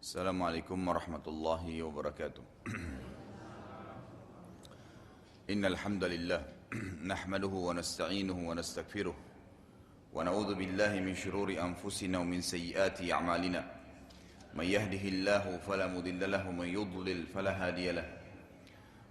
[0.00, 2.44] السلام عليكم ورحمة الله وبركاته.
[5.52, 6.40] إن الحمد لله
[7.04, 9.16] نحمده ونستعينه ونستغفره
[10.16, 13.60] ونعوذ بالله من شرور أنفسنا ومن سيئات أعمالنا.
[14.56, 18.08] من يهده الله فلا مضل له ومن يضلل فلا هادي له.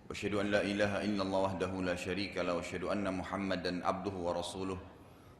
[0.09, 4.79] وأشهد أن لا إله إلا الله وحده لا شريك له وأشهد أن محمدا عبده ورسوله.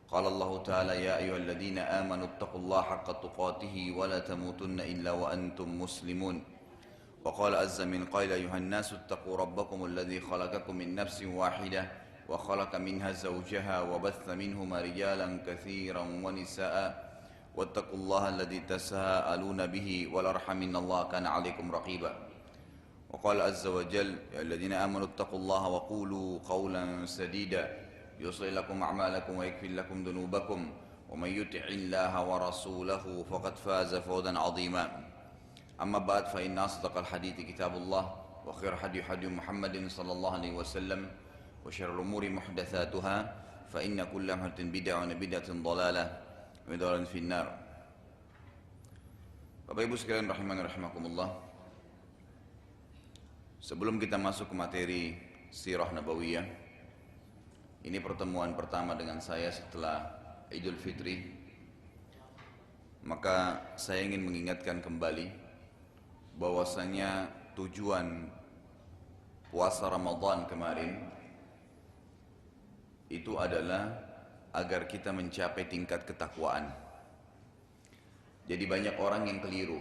[0.09, 5.81] قال الله تعالى يا أيها الذين آمنوا اتقوا الله حق تقاته ولا تموتن إلا وأنتم
[5.81, 6.43] مسلمون.
[7.25, 11.83] وقال عز من قائل أيها الناس اتقوا ربكم الذي خلقكم من نفس واحدة
[12.29, 16.75] وخلق منها زوجها وبث منهما رجالا كثيرا ونساء
[17.55, 22.11] واتقوا الله الذي تساءلون به والأرحم إن الله كان عليكم رقيبا.
[23.09, 27.88] وقال عز وجل يا الذين آمنوا اتقوا الله وقولوا قولا سديدا
[28.19, 30.59] يصلح لكم أعمالكم ويكفر لكم ذنوبكم
[31.09, 34.85] ومن يطع الله ورسوله فقد فاز فوزا عظيما.
[35.81, 38.03] أما بعد فإن أصدق الحديث كتاب الله
[38.45, 41.01] وخير حديث حديث محمد صلى الله عليه وسلم
[41.65, 43.15] وشر الأمور محدثاتها
[43.71, 46.05] فإن كل محدث بدعة وبدعة ضلالة
[46.67, 47.47] وضلالة في النار.
[49.69, 51.29] Bapak Ibu sekalian rahimani rahimakumullah.
[53.61, 55.13] Sebelum kita masuk ke materi
[55.53, 56.41] Sirah Nabawiyah
[57.79, 60.03] Ini pertemuan pertama dengan saya setelah
[60.51, 61.39] Idul Fitri
[62.99, 65.31] Maka saya ingin mengingatkan kembali
[66.35, 68.27] bahwasanya tujuan
[69.47, 71.07] puasa Ramadan kemarin
[73.07, 73.87] itu adalah
[74.51, 76.69] agar kita mencapai tingkat ketakwaan.
[78.51, 79.79] Jadi banyak orang yang keliru.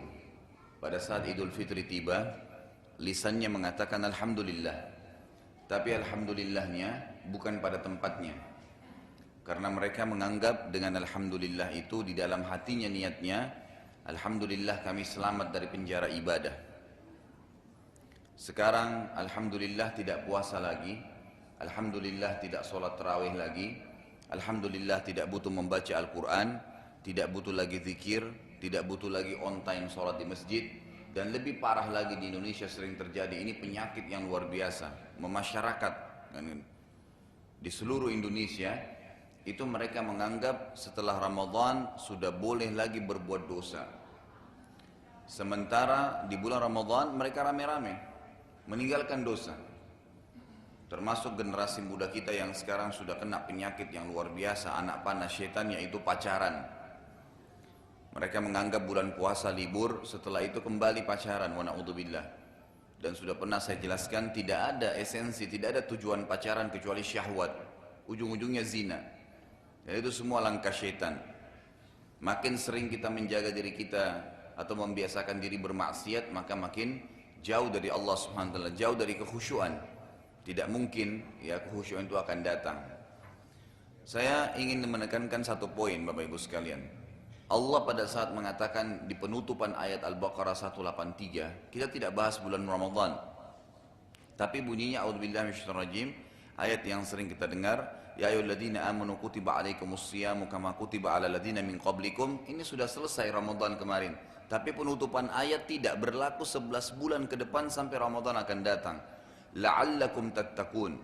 [0.79, 2.23] Pada saat Idul Fitri tiba,
[3.03, 4.79] lisannya mengatakan Alhamdulillah.
[5.67, 8.35] Tapi Alhamdulillahnya bukan pada tempatnya.
[9.45, 13.49] Karena mereka menganggap dengan Alhamdulillah itu di dalam hatinya niatnya,
[14.05, 16.53] Alhamdulillah kami selamat dari penjara ibadah.
[18.37, 21.01] Sekarang Alhamdulillah tidak puasa lagi,
[21.65, 23.81] Alhamdulillah tidak sholat terawih lagi,
[24.29, 26.61] Alhamdulillah tidak butuh membaca Al-Quran,
[27.01, 28.23] tidak butuh lagi zikir,
[28.61, 30.65] tidak butuh lagi on time sholat di masjid,
[31.17, 35.93] dan lebih parah lagi di Indonesia sering terjadi ini penyakit yang luar biasa, memasyarakat
[37.59, 38.75] di seluruh Indonesia
[39.43, 43.83] itu mereka menganggap setelah Ramadan sudah boleh lagi berbuat dosa.
[45.29, 47.95] Sementara di bulan Ramadan mereka rame-rame
[48.69, 49.57] meninggalkan dosa.
[50.89, 55.69] Termasuk generasi muda kita yang sekarang sudah kena penyakit yang luar biasa, anak panas setan
[55.69, 56.65] yaitu pacaran.
[58.17, 62.25] Mereka menganggap bulan puasa libur, setelah itu kembali pacaran, wa na'udzubillah.
[62.99, 67.55] Dan sudah pernah saya jelaskan, tidak ada esensi, tidak ada tujuan pacaran kecuali syahwat.
[68.11, 68.99] Ujung-ujungnya zina.
[69.87, 71.15] Dan itu semua langkah syaitan.
[72.19, 74.05] Makin sering kita menjaga diri kita
[74.59, 76.99] atau membiasakan diri bermaksiat, maka makin
[77.47, 79.79] jauh dari Allah Subhanahu jauh dari kekhusyuan.
[80.43, 82.79] Tidak mungkin ya kekhusyuan itu akan datang.
[84.03, 86.98] Saya ingin menekankan satu poin Bapak Ibu sekalian.
[87.49, 93.17] Allah pada saat mengatakan di penutupan ayat Al-Baqarah 183, kita tidak bahas bulan Ramadan.
[94.37, 96.09] Tapi bunyinya A'udzubillahi minasyaitonirrajim,
[96.61, 101.63] ayat yang sering kita dengar, Ya ayyuhalladzina amanu kutiba alaikumus siyamu kama kutiba ala ladzina
[101.63, 102.43] min qablikum.
[102.51, 104.19] Ini sudah selesai Ramadan kemarin.
[104.51, 108.99] Tapi penutupan ayat tidak berlaku 11 bulan ke depan sampai Ramadan akan datang.
[109.55, 110.99] La'allakum tattaqun.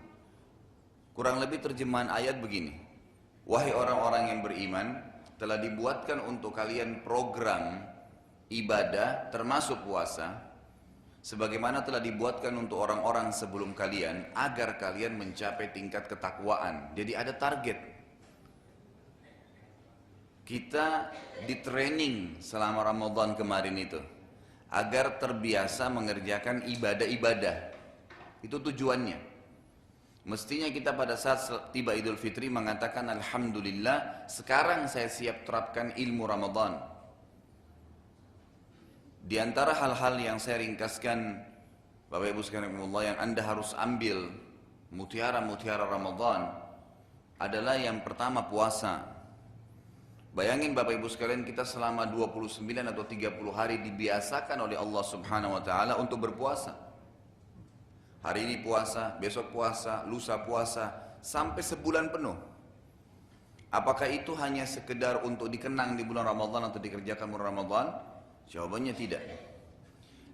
[1.14, 2.74] Kurang lebih terjemahan ayat begini.
[3.46, 7.82] Wahai orang-orang yang beriman, telah dibuatkan untuk kalian program
[8.52, 10.54] ibadah termasuk puasa
[11.24, 16.92] sebagaimana telah dibuatkan untuk orang-orang sebelum kalian agar kalian mencapai tingkat ketakwaan.
[16.92, 17.78] Jadi ada target.
[20.44, 21.08] Kita
[21.48, 23.96] di training selama Ramadan kemarin itu
[24.68, 27.56] agar terbiasa mengerjakan ibadah-ibadah.
[28.44, 29.33] Itu tujuannya.
[30.24, 36.80] Mestinya kita pada saat tiba Idul Fitri mengatakan Alhamdulillah sekarang saya siap terapkan ilmu Ramadan.
[39.20, 41.44] Di antara hal-hal yang saya ringkaskan
[42.08, 42.72] Bapak Ibu sekalian
[43.04, 44.32] yang Anda harus ambil
[44.96, 46.56] mutiara-mutiara Ramadan
[47.36, 49.04] adalah yang pertama puasa.
[50.32, 55.62] Bayangin Bapak Ibu sekalian kita selama 29 atau 30 hari dibiasakan oleh Allah Subhanahu wa
[55.62, 56.93] taala untuk berpuasa.
[58.24, 62.32] Hari ini puasa, besok puasa, lusa puasa, sampai sebulan penuh.
[63.68, 67.86] Apakah itu hanya sekedar untuk dikenang di bulan Ramadan atau dikerjakan bulan Ramadan?
[68.48, 69.20] Jawabannya tidak.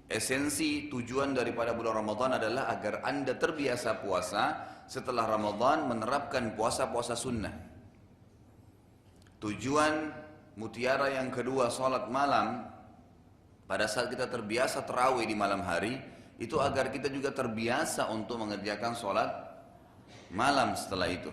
[0.07, 4.43] Esensi tujuan daripada bulan Ramadan adalah agar anda terbiasa puasa
[4.87, 7.55] setelah Ramadan menerapkan puasa-puasa sunnah.
[9.43, 10.15] Tujuan
[10.59, 12.71] mutiara yang kedua salat malam
[13.71, 15.97] pada saat kita terbiasa terawih di malam hari,
[16.41, 19.29] itu agar kita juga terbiasa untuk mengerjakan sholat
[20.33, 21.29] malam setelah itu.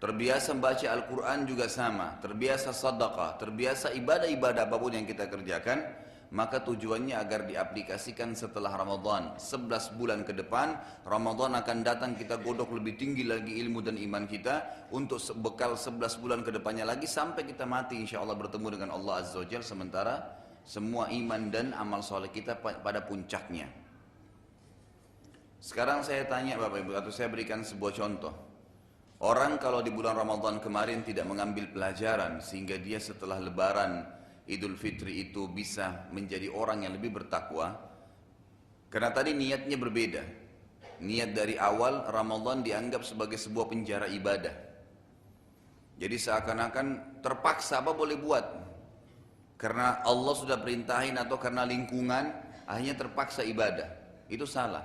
[0.00, 5.84] Terbiasa membaca Al-Quran juga sama, terbiasa sadaqah, terbiasa ibadah-ibadah apa pun yang kita kerjakan,
[6.32, 9.36] maka tujuannya agar diaplikasikan setelah Ramadan.
[9.36, 14.24] 11 bulan ke depan, Ramadan akan datang kita godok lebih tinggi lagi ilmu dan iman
[14.24, 18.96] kita untuk bekal 11 bulan ke depannya lagi sampai kita mati insya Allah bertemu dengan
[18.96, 23.68] Allah Azza wa Jal sementara semua iman dan amal soleh kita pada puncaknya.
[25.60, 28.34] Sekarang saya tanya Bapak Ibu atau saya berikan sebuah contoh.
[29.20, 34.00] Orang kalau di bulan Ramadan kemarin tidak mengambil pelajaran sehingga dia setelah lebaran
[34.48, 37.76] Idul Fitri itu bisa menjadi orang yang lebih bertakwa.
[38.88, 40.22] Karena tadi niatnya berbeda.
[41.04, 44.52] Niat dari awal Ramadan dianggap sebagai sebuah penjara ibadah.
[46.00, 48.44] Jadi seakan-akan terpaksa apa boleh buat.
[49.60, 52.32] Karena Allah sudah perintahin atau karena lingkungan
[52.64, 53.92] akhirnya terpaksa ibadah.
[54.32, 54.80] Itu salah.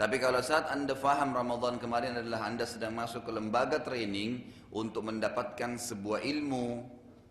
[0.00, 4.40] Tapi kalau saat Anda faham Ramadan kemarin adalah Anda sedang masuk ke lembaga training
[4.72, 6.80] untuk mendapatkan sebuah ilmu,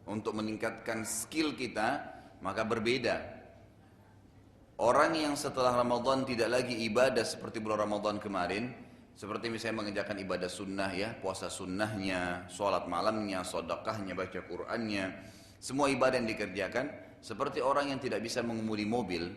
[0.06, 2.06] untuk meningkatkan skill kita,
[2.46, 3.18] maka berbeda.
[4.78, 8.70] Orang yang setelah Ramadan tidak lagi ibadah seperti bulan Ramadan kemarin,
[9.18, 15.06] seperti misalnya mengerjakan ibadah sunnah ya, puasa sunnahnya, sholat malamnya, sodakahnya, baca Qur'annya,
[15.60, 16.90] semua ibadah yang dikerjakan,
[17.20, 19.30] seperti orang yang tidak bisa mengemudi mobil,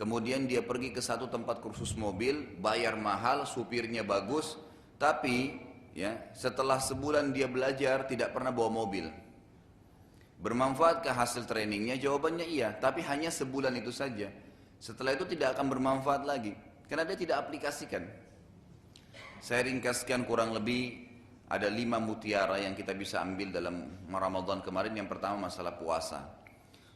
[0.00, 4.56] Kemudian dia pergi ke satu tempat kursus mobil, bayar mahal, supirnya bagus,
[4.96, 5.60] tapi
[5.92, 9.12] ya setelah sebulan dia belajar tidak pernah bawa mobil.
[10.40, 12.00] Bermanfaatkah hasil trainingnya?
[12.00, 14.32] Jawabannya iya, tapi hanya sebulan itu saja.
[14.80, 16.56] Setelah itu tidak akan bermanfaat lagi,
[16.88, 18.08] karena dia tidak aplikasikan.
[19.44, 21.09] Saya ringkaskan kurang lebih
[21.50, 24.94] ada lima mutiara yang kita bisa ambil dalam Ramadan kemarin.
[24.94, 26.22] Yang pertama masalah puasa.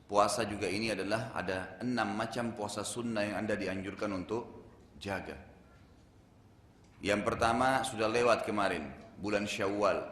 [0.06, 4.43] Puasa juga ini adalah ada enam macam puasa sunnah yang anda dianjurkan untuk
[5.03, 5.35] jaga.
[7.03, 10.06] Yang pertama sudah lewat kemarin, bulan Syawal.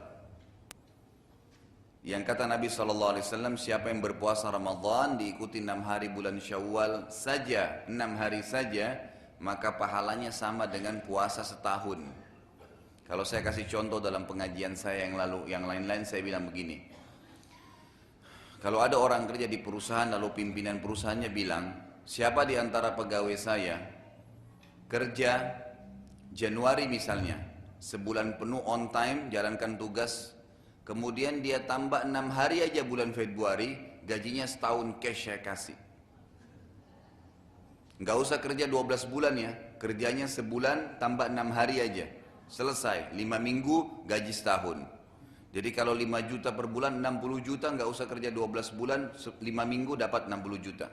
[2.03, 3.23] Yang kata Nabi SAW,
[3.55, 8.99] siapa yang berpuasa Ramadan diikuti enam hari bulan Syawal saja, enam hari saja,
[9.39, 12.22] maka pahalanya sama dengan puasa setahun.
[13.13, 16.81] Kalau saya kasih contoh dalam pengajian saya yang lalu, yang lain-lain saya bilang begini.
[18.57, 21.77] Kalau ada orang kerja di perusahaan lalu pimpinan perusahaannya bilang,
[22.09, 23.77] siapa di antara pegawai saya
[24.89, 25.45] kerja
[26.33, 27.37] Januari misalnya,
[27.85, 30.33] sebulan penuh on time, jalankan tugas,
[30.89, 35.77] kemudian dia tambah enam hari aja bulan Februari, gajinya setahun cash saya kasih.
[38.01, 42.22] Nggak usah kerja 12 bulan ya, kerjanya sebulan tambah enam hari aja.
[42.53, 44.85] Selesai, lima minggu gaji setahun.
[45.57, 49.97] Jadi kalau 5 juta per bulan 60 juta nggak usah kerja 12 bulan 5 minggu
[49.97, 50.89] dapat 60 juta.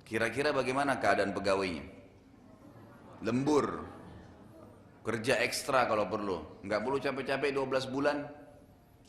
[0.00, 1.84] Kira-kira bagaimana keadaan pegawainya?
[3.20, 3.84] Lembur.
[5.04, 6.64] Kerja ekstra kalau perlu.
[6.64, 8.24] Nggak perlu capek-capek 12 bulan.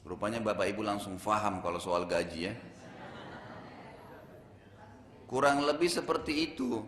[0.04, 2.54] Rupanya Bapak Ibu langsung faham kalau soal gaji ya.
[5.32, 6.84] Kurang lebih seperti itu.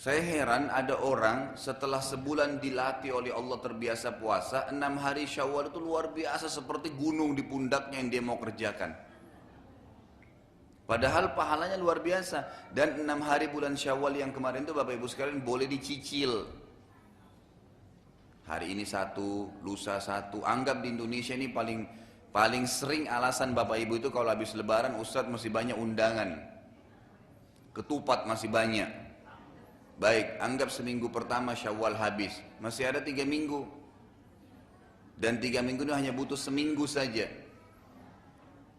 [0.00, 5.76] Saya heran ada orang setelah sebulan dilatih oleh Allah terbiasa puasa, enam hari syawal itu
[5.76, 8.96] luar biasa seperti gunung di pundaknya yang dia mau kerjakan.
[10.88, 12.48] Padahal pahalanya luar biasa.
[12.72, 16.48] Dan enam hari bulan syawal yang kemarin itu Bapak Ibu sekalian boleh dicicil.
[18.48, 20.40] Hari ini satu, lusa satu.
[20.48, 21.84] Anggap di Indonesia ini paling
[22.32, 26.40] paling sering alasan Bapak Ibu itu kalau habis lebaran Ustadz masih banyak undangan.
[27.76, 29.09] Ketupat masih banyak
[30.00, 32.40] Baik, anggap seminggu pertama syawal habis.
[32.56, 33.68] Masih ada tiga minggu.
[35.20, 37.28] Dan tiga minggu itu hanya butuh seminggu saja.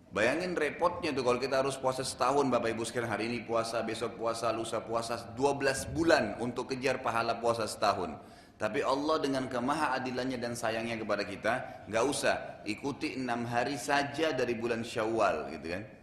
[0.10, 4.18] Bayangin repotnya tuh kalau kita harus puasa setahun Bapak Ibu sekalian hari ini puasa, besok
[4.18, 8.18] puasa, lusa puasa 12 bulan untuk kejar pahala puasa setahun.
[8.58, 11.54] Tapi Allah dengan kemaha adilannya dan sayangnya kepada kita,
[11.86, 16.01] nggak usah ikuti enam hari saja dari bulan Syawal gitu kan.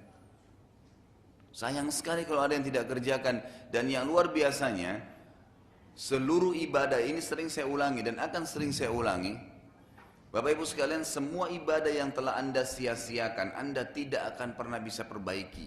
[1.58, 3.42] Sayang sekali kalau ada yang tidak kerjakan
[3.74, 5.02] dan yang luar biasanya
[5.98, 9.34] seluruh ibadah ini sering saya ulangi dan akan sering saya ulangi.
[10.30, 15.66] Bapak Ibu sekalian, semua ibadah yang telah Anda sia-siakan, Anda tidak akan pernah bisa perbaiki.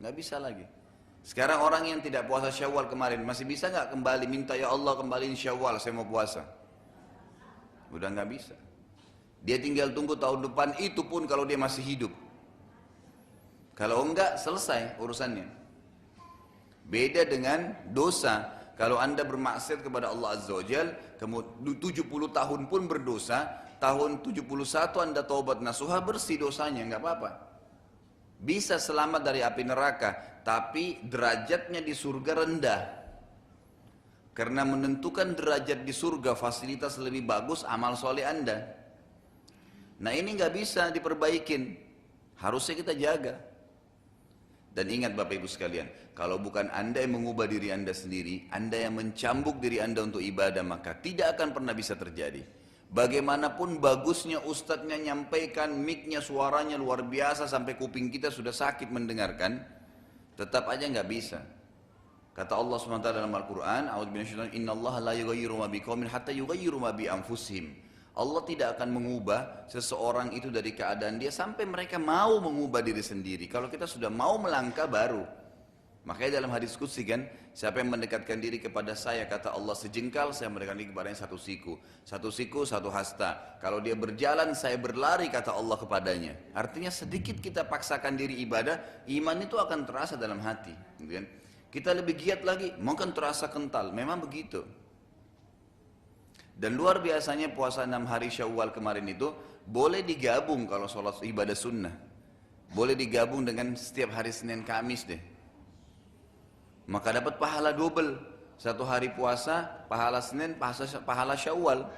[0.00, 0.64] Nggak bisa lagi.
[1.20, 5.36] Sekarang orang yang tidak puasa syawal kemarin, masih bisa nggak kembali minta ya Allah kembaliin
[5.36, 6.48] syawal, saya mau puasa.
[7.92, 8.56] Udah nggak bisa.
[9.44, 12.25] Dia tinggal tunggu tahun depan, itu pun kalau dia masih hidup.
[13.76, 15.44] Kalau enggak selesai urusannya.
[16.88, 18.56] Beda dengan dosa.
[18.76, 21.76] Kalau anda bermaksiat kepada Allah Azza wa Jal, 70
[22.32, 24.44] tahun pun berdosa, tahun 71
[25.00, 27.30] anda taubat nasuha bersih dosanya, enggak apa-apa.
[28.36, 32.82] bisa selamat dari api neraka, tapi derajatnya di surga rendah.
[34.36, 38.60] Karena menentukan derajat di surga fasilitas lebih bagus amal soleh anda.
[40.04, 41.72] Nah ini nggak bisa diperbaikin,
[42.36, 43.40] harusnya kita jaga.
[44.76, 49.00] Dan ingat Bapak Ibu sekalian, kalau bukan Anda yang mengubah diri Anda sendiri, Anda yang
[49.00, 52.44] mencambuk diri Anda untuk ibadah, maka tidak akan pernah bisa terjadi.
[52.92, 59.64] Bagaimanapun bagusnya ustadznya nyampaikan, miknya suaranya luar biasa sampai kuping kita sudah sakit mendengarkan,
[60.36, 61.40] tetap aja nggak bisa.
[62.36, 63.88] Kata Allah SWT dalam Al-Quran,
[64.52, 65.12] Inna Allah la
[65.56, 65.66] ma
[66.04, 67.08] hatta yughayyiru ma bi.
[68.16, 73.44] Allah tidak akan mengubah seseorang itu dari keadaan dia sampai mereka mau mengubah diri sendiri.
[73.44, 75.20] Kalau kita sudah mau melangkah baru.
[76.08, 80.48] Makanya dalam hadis kudsi kan, siapa yang mendekatkan diri kepada saya, kata Allah sejengkal, saya
[80.48, 81.76] mendekatkan diri kepadanya satu siku.
[82.06, 83.58] Satu siku, satu hasta.
[83.58, 86.32] Kalau dia berjalan, saya berlari, kata Allah kepadanya.
[86.54, 90.72] Artinya sedikit kita paksakan diri ibadah, iman itu akan terasa dalam hati.
[91.02, 91.26] Gitu kan?
[91.74, 93.90] Kita lebih giat lagi, mungkin terasa kental.
[93.90, 94.62] Memang begitu.
[96.56, 99.28] Dan luar biasanya puasa enam hari syawal kemarin itu
[99.68, 101.92] boleh digabung kalau sholat ibadah sunnah.
[102.72, 105.20] Boleh digabung dengan setiap hari Senin Kamis deh.
[106.88, 108.16] Maka dapat pahala double.
[108.56, 111.92] Satu hari puasa, pahala Senin, pahala syawal.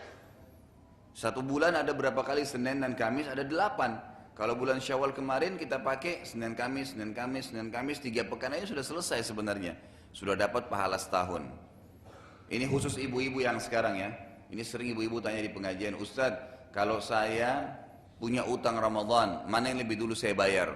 [1.15, 3.31] Satu bulan ada berapa kali Senin dan Kamis?
[3.31, 3.95] Ada delapan.
[4.35, 8.67] Kalau bulan syawal kemarin kita pakai Senin Kamis, Senin Kamis, Senin Kamis, tiga pekan aja
[8.67, 9.79] sudah selesai sebenarnya.
[10.11, 11.47] Sudah dapat pahala setahun.
[12.50, 14.11] Ini khusus ibu-ibu yang sekarang ya.
[14.49, 17.69] Ini sering ibu-ibu tanya di pengajian, Ustadz, kalau saya
[18.17, 20.73] punya utang Ramadan, mana yang lebih dulu saya bayar?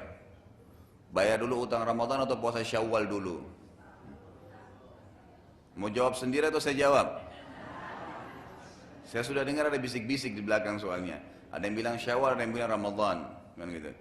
[1.13, 3.41] Bayar dulu utang Ramadan atau puasa Syawal dulu?
[5.77, 7.09] Mau jawab sendiri atau saya jawab?
[9.09, 11.21] Saya sudah dengar ada bisik-bisik di belakang soalnya.
[11.53, 13.17] Ada yang bilang Syawal, ada yang bilang Ramadan,
[13.57, 13.93] kan gitu.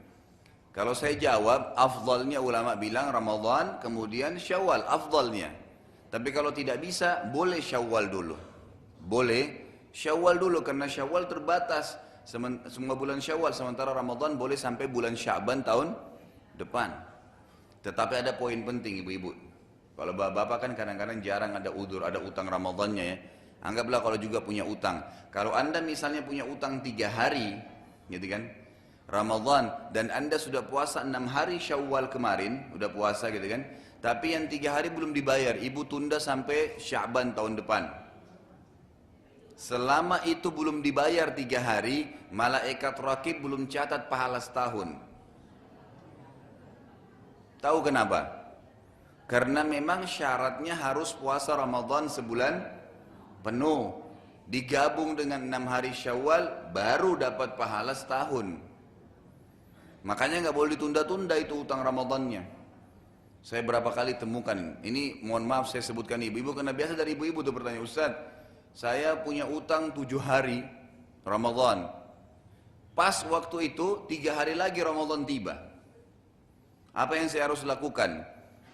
[0.71, 5.51] Kalau saya jawab, afdalnya ulama bilang Ramadan, kemudian Syawal, afdalnya.
[6.11, 8.50] Tapi kalau tidak bisa, boleh Syawal dulu.
[9.01, 9.43] Boleh
[9.91, 15.97] Syawal dulu karena Syawal terbatas semua bulan Syawal sementara Ramadan boleh sampai bulan Syaban tahun
[16.55, 16.93] depan.
[17.81, 19.33] Tetapi ada poin penting ibu-ibu.
[19.97, 23.17] Kalau bapak-bapak kan kadang-kadang jarang ada udur, ada utang Ramadannya ya.
[23.61, 25.05] Anggaplah kalau juga punya utang.
[25.29, 27.57] Kalau anda misalnya punya utang tiga hari,
[28.09, 28.49] gitu kan,
[29.05, 33.61] Ramadan dan anda sudah puasa enam hari Syawal kemarin, udah puasa gitu kan,
[34.01, 38.00] tapi yang tiga hari belum dibayar, ibu tunda sampai Syaban tahun depan.
[39.61, 44.97] Selama itu belum dibayar tiga hari, malaikat rakib belum catat pahala setahun.
[47.61, 48.25] Tahu kenapa?
[49.29, 52.57] Karena memang syaratnya harus puasa Ramadan sebulan
[53.45, 54.01] penuh.
[54.49, 58.57] Digabung dengan enam hari syawal, baru dapat pahala setahun.
[60.01, 62.43] Makanya nggak boleh ditunda-tunda itu utang Ramadannya.
[63.45, 67.53] Saya berapa kali temukan, ini mohon maaf saya sebutkan ibu-ibu, karena biasa dari ibu-ibu tuh
[67.53, 68.13] bertanya, Ustaz,
[68.71, 70.63] saya punya utang tujuh hari
[71.27, 71.91] Ramadan.
[72.95, 75.55] Pas waktu itu tiga hari lagi Ramadan tiba.
[76.91, 78.23] Apa yang saya harus lakukan?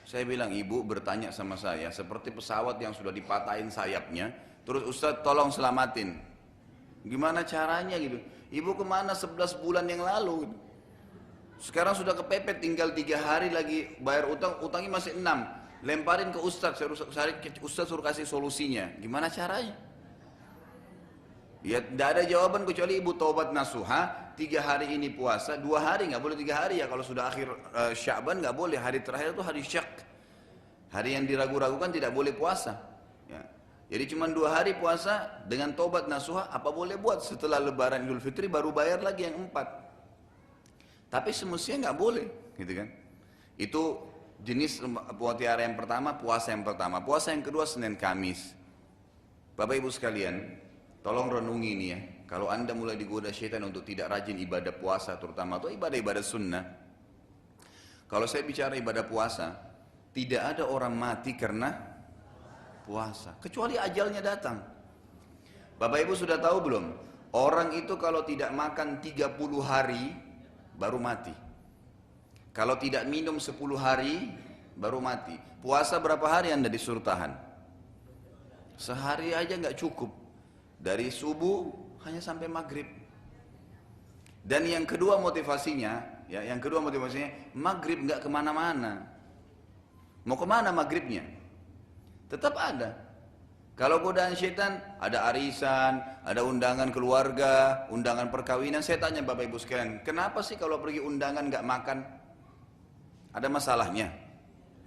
[0.07, 4.33] Saya bilang ibu bertanya sama saya seperti pesawat yang sudah dipatahin sayapnya.
[4.65, 6.17] Terus Ustadz tolong selamatin.
[7.05, 8.17] Gimana caranya gitu?
[8.51, 10.49] Ibu ke mana 11 bulan yang lalu?
[11.57, 15.45] Sekarang sudah kepepet tinggal tiga hari lagi bayar utang, utangnya masih enam.
[15.85, 16.81] Lemparin ke Ustadz,
[17.61, 18.97] Ustadz suruh kasih solusinya.
[18.97, 19.86] Gimana caranya?
[21.65, 26.21] Ya tidak ada jawaban kecuali ibu taubat nasuha tiga hari ini puasa dua hari nggak
[26.21, 26.85] boleh tiga hari ya.
[26.85, 28.77] Kalau sudah akhir uh, Syaban nggak boleh.
[28.77, 29.89] Hari terakhir itu hari syak
[30.93, 32.77] hari yang diragu-ragukan tidak boleh puasa.
[33.27, 33.43] Ya.
[33.91, 37.25] jadi cuma dua hari puasa dengan taubat nasuha apa boleh buat?
[37.25, 39.67] Setelah Lebaran Idul Fitri baru bayar lagi yang empat.
[41.09, 42.87] Tapi semestinya nggak boleh gitu kan?
[43.57, 43.83] Itu
[44.45, 44.85] jenis
[45.17, 47.01] puasa yang pertama puasa yang pertama.
[47.01, 48.53] Puasa yang kedua Senin Kamis.
[49.57, 50.66] Bapak Ibu sekalian
[51.07, 51.99] Tolong renungi ini ya.
[52.27, 56.63] Kalau anda mulai digoda syaitan untuk tidak rajin ibadah puasa terutama atau ibadah-ibadah sunnah.
[58.11, 59.55] Kalau saya bicara ibadah puasa,
[60.11, 61.71] tidak ada orang mati karena
[62.83, 63.39] puasa.
[63.39, 64.59] Kecuali ajalnya datang.
[65.79, 66.91] Bapak ibu sudah tahu belum?
[67.31, 69.31] Orang itu kalau tidak makan 30
[69.63, 70.11] hari
[70.75, 71.31] baru mati.
[72.51, 74.27] Kalau tidak minum 10 hari
[74.75, 75.39] baru mati.
[75.63, 77.31] Puasa berapa hari anda disuruh tahan?
[78.75, 80.26] Sehari aja nggak cukup.
[80.77, 81.73] Dari subuh
[82.05, 82.87] hanya sampai maghrib.
[84.47, 89.03] Dan yang kedua motivasinya, ya, yang kedua motivasinya, maghrib nggak ke mana-mana.
[90.23, 91.23] Mau ke mana maghribnya?
[92.31, 92.95] Tetap ada.
[93.77, 98.81] Kalau godaan setan, ada arisan, ada undangan keluarga, undangan perkawinan.
[98.81, 102.01] Saya tanya Bapak Ibu sekalian, kenapa sih kalau pergi undangan nggak makan?
[103.37, 104.09] Ada masalahnya?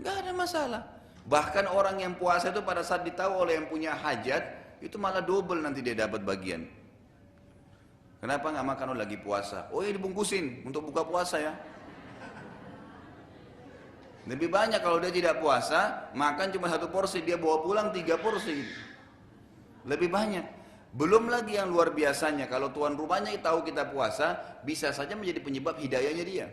[0.02, 0.82] Nggak ada masalah.
[1.22, 4.42] Bahkan orang yang puasa itu pada saat ditahu oleh yang punya hajat,
[4.80, 6.64] itu malah double nanti dia dapat bagian.
[8.20, 9.72] Kenapa nggak makan oh, lagi puasa?
[9.72, 11.52] Oh ya dibungkusin untuk buka puasa ya.
[14.28, 18.62] Lebih banyak kalau dia tidak puasa, makan cuma satu porsi, dia bawa pulang tiga porsi.
[19.88, 20.44] Lebih banyak.
[20.92, 25.80] Belum lagi yang luar biasanya, kalau tuan rumahnya tahu kita puasa, bisa saja menjadi penyebab
[25.80, 26.46] hidayahnya dia.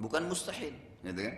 [0.00, 0.72] Bukan mustahil.
[1.04, 1.34] Gitu kan?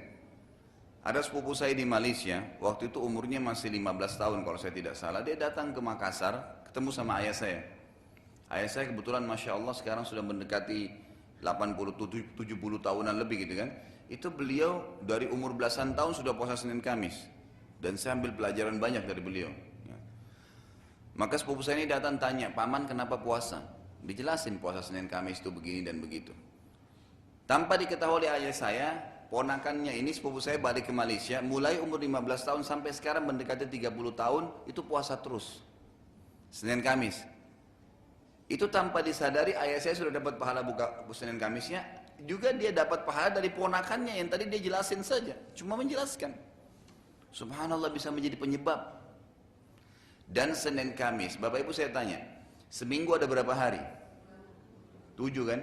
[1.07, 5.23] Ada sepupu saya di Malaysia, waktu itu umurnya masih 15 tahun kalau saya tidak salah.
[5.23, 7.63] Dia datang ke Makassar, ketemu sama ayah saya.
[8.51, 10.91] Ayah saya kebetulan Masya Allah sekarang sudah mendekati
[11.47, 12.43] 80-70
[12.83, 13.71] tahunan lebih gitu kan.
[14.11, 17.15] Itu beliau dari umur belasan tahun sudah puasa Senin Kamis.
[17.79, 19.51] Dan saya ambil pelajaran banyak dari beliau.
[19.87, 19.99] Ya.
[21.15, 23.63] Maka sepupu saya ini datang tanya, Paman kenapa puasa?
[24.03, 26.35] Dijelasin puasa Senin Kamis itu begini dan begitu.
[27.47, 28.89] Tanpa diketahui oleh ayah saya,
[29.29, 33.93] ponakannya ini sepupu saya balik ke Malaysia, mulai umur 15 tahun sampai sekarang mendekati 30
[34.15, 35.63] tahun, itu puasa terus.
[36.51, 37.27] Senin Kamis.
[38.47, 41.83] Itu tanpa disadari ayah saya sudah dapat pahala buka Senin Kamisnya,
[42.23, 46.33] juga dia dapat pahala dari ponakannya yang tadi dia jelasin saja, cuma menjelaskan.
[47.35, 48.97] Subhanallah bisa menjadi penyebab.
[50.27, 52.19] Dan Senin Kamis, Bapak Ibu saya tanya,
[52.67, 53.83] seminggu ada berapa hari?
[55.15, 55.61] Tujuh kan?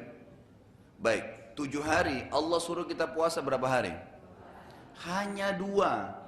[1.04, 3.94] Baik, tujuh hari, Allah suruh kita puasa berapa hari?
[5.06, 6.22] Hanya dua.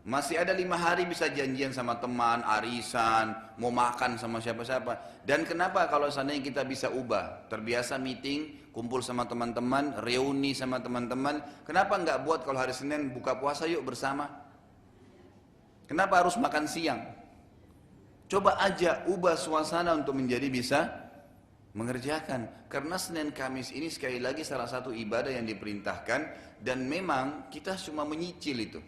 [0.00, 5.22] Masih ada lima hari bisa janjian sama teman, arisan, mau makan sama siapa-siapa.
[5.28, 7.44] Dan kenapa kalau seandainya kita bisa ubah?
[7.52, 11.44] Terbiasa meeting, kumpul sama teman-teman, reuni sama teman-teman.
[11.68, 14.24] Kenapa nggak buat kalau hari Senin buka puasa yuk bersama?
[15.84, 17.02] Kenapa harus makan siang?
[18.30, 21.09] Coba aja ubah suasana untuk menjadi bisa
[21.74, 22.66] mengerjakan.
[22.66, 26.20] Karena Senin Kamis ini sekali lagi salah satu ibadah yang diperintahkan
[26.62, 28.80] dan memang kita cuma menyicil itu.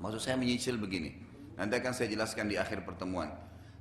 [0.00, 1.12] Maksud saya menyicil begini.
[1.56, 3.32] Nanti akan saya jelaskan di akhir pertemuan.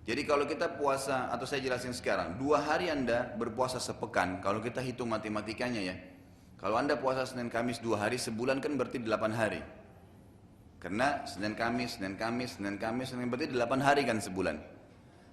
[0.06, 4.80] Jadi kalau kita puasa atau saya jelasin sekarang dua hari anda berpuasa sepekan kalau kita
[4.80, 5.96] hitung matematikanya ya.
[6.56, 9.62] Kalau anda puasa Senin Kamis dua hari sebulan kan berarti delapan hari.
[10.80, 14.56] Karena Senin Kamis, Senin Kamis, Senin Kamis, Senin berarti delapan hari kan sebulan.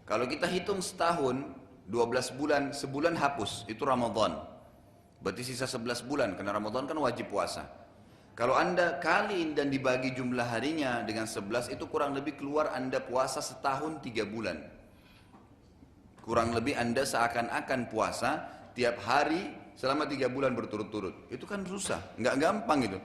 [0.09, 1.62] Kalau kita hitung setahun
[1.93, 4.41] 12 bulan, sebulan hapus, itu Ramadan.
[5.21, 7.69] Berarti sisa 11 bulan, karena Ramadan kan wajib puasa.
[8.33, 13.45] Kalau anda kali dan dibagi jumlah harinya dengan 11, itu kurang lebih keluar anda puasa
[13.45, 14.57] setahun 3 bulan.
[16.25, 18.41] Kurang lebih anda seakan-akan puasa
[18.73, 21.29] tiap hari selama 3 bulan berturut-turut.
[21.29, 22.99] Itu kan susah, nggak gampang itu.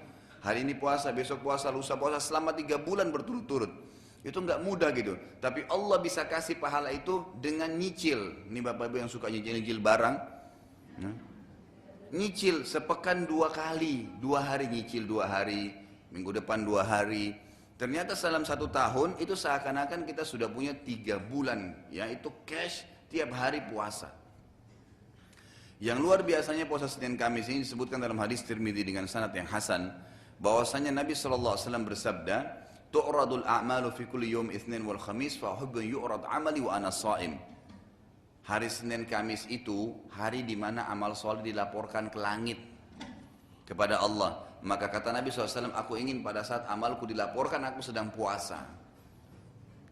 [0.47, 3.86] Hari ini puasa, besok puasa, lusa puasa selama 3 bulan berturut-turut.
[4.27, 5.15] Itu nggak mudah gitu.
[5.39, 8.51] Tapi Allah bisa kasih pahala itu dengan nyicil.
[8.51, 10.15] Ini bapak-ibu yang suka nyicil-nyicil barang.
[10.99, 11.15] Nah.
[12.11, 14.03] Nyicil sepekan dua kali.
[14.19, 15.71] Dua hari nyicil dua hari.
[16.11, 17.39] Minggu depan dua hari.
[17.79, 21.87] Ternyata dalam satu tahun itu seakan-akan kita sudah punya tiga bulan.
[21.87, 24.11] Ya itu cash tiap hari puasa.
[25.79, 29.93] Yang luar biasanya puasa Senin Kamis ini disebutkan dalam hadis Tirmidzi dengan sanad yang hasan
[30.41, 36.23] bahwasanya Nabi SAW bersabda tu'radul a'malu fi kulli yawm itsnin wal khamis fa uhibbu yu'rad
[36.27, 37.35] amali wa ana sha'im.
[38.47, 42.55] Hari Senin Kamis itu hari di mana amal soleh dilaporkan ke langit
[43.67, 44.47] kepada Allah.
[44.63, 48.63] Maka kata Nabi SAW, aku ingin pada saat amalku dilaporkan aku sedang puasa.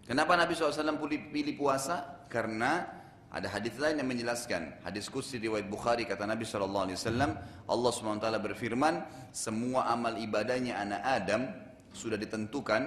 [0.08, 2.24] Kenapa Nabi SAW pilih puasa?
[2.32, 2.88] Karena
[3.28, 4.80] ada hadis lain yang menjelaskan.
[4.88, 6.80] Hadis kursi riwayat Bukhari kata Nabi SAW,
[7.68, 9.04] Allah SWT berfirman,
[9.36, 11.42] semua amal ibadahnya anak Adam
[11.96, 12.82] sudah ditentukan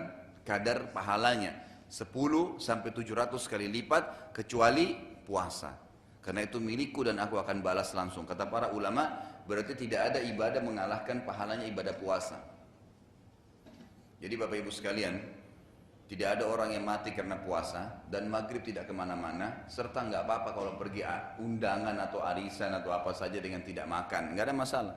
[0.44, 1.56] kadar pahalanya
[1.88, 4.92] 10 sampai 700 kali lipat kecuali
[5.24, 5.72] puasa.
[6.20, 8.28] Karena itu milikku dan aku akan balas langsung.
[8.28, 9.16] Kata para ulama,
[9.48, 12.36] berarti tidak ada ibadah mengalahkan pahalanya ibadah puasa.
[14.20, 15.16] Jadi Bapak Ibu sekalian,
[16.08, 20.50] tidak ada orang yang mati karena puasa dan maghrib tidak ke mana-mana serta nggak apa-apa
[20.52, 21.04] kalau pergi
[21.40, 24.96] undangan atau arisan atau apa saja dengan tidak makan, nggak ada masalah.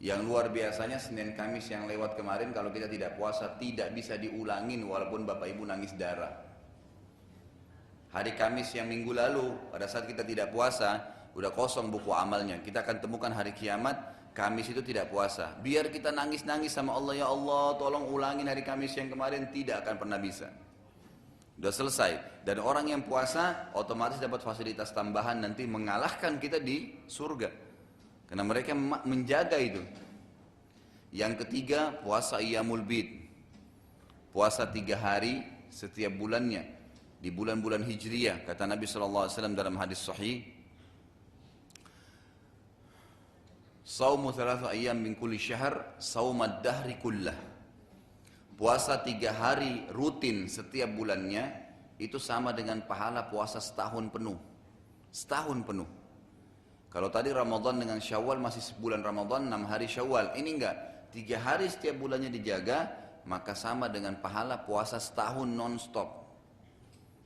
[0.00, 4.88] Yang luar biasanya Senin Kamis yang lewat kemarin kalau kita tidak puasa tidak bisa diulangin
[4.88, 6.40] walaupun Bapak Ibu nangis darah.
[8.08, 11.04] Hari Kamis yang minggu lalu pada saat kita tidak puasa
[11.36, 12.64] udah kosong buku amalnya.
[12.64, 15.52] Kita akan temukan hari kiamat Kamis itu tidak puasa.
[15.60, 20.00] Biar kita nangis-nangis sama Allah ya Allah tolong ulangin hari Kamis yang kemarin tidak akan
[20.00, 20.48] pernah bisa.
[21.60, 22.12] Sudah selesai.
[22.40, 27.69] Dan orang yang puasa otomatis dapat fasilitas tambahan nanti mengalahkan kita di surga.
[28.30, 29.82] Karena mereka menjaga itu.
[31.10, 33.10] Yang ketiga, puasa Iyamul Bid.
[34.30, 36.62] Puasa tiga hari setiap bulannya.
[37.18, 38.46] Di bulan-bulan Hijriyah.
[38.46, 40.46] Kata Nabi SAW dalam hadis sahih.
[43.82, 47.34] Saumu thalatha ayam min kulli syahr, saumad dahri kullah.
[48.54, 51.50] Puasa tiga hari rutin setiap bulannya,
[51.98, 54.38] itu sama dengan pahala puasa setahun penuh.
[55.10, 55.90] Setahun penuh.
[56.90, 60.34] Kalau tadi Ramadan dengan Syawal masih sebulan Ramadan, enam hari Syawal.
[60.34, 60.76] Ini enggak,
[61.14, 62.90] tiga hari setiap bulannya dijaga,
[63.30, 66.08] maka sama dengan pahala puasa setahun non-stop.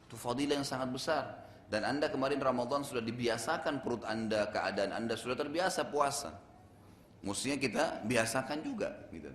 [0.05, 1.25] Itu fadilah yang sangat besar.
[1.65, 6.37] Dan anda kemarin Ramadan sudah dibiasakan perut anda, keadaan anda sudah terbiasa puasa.
[7.25, 8.93] Mestinya kita biasakan juga.
[9.09, 9.33] Gitu.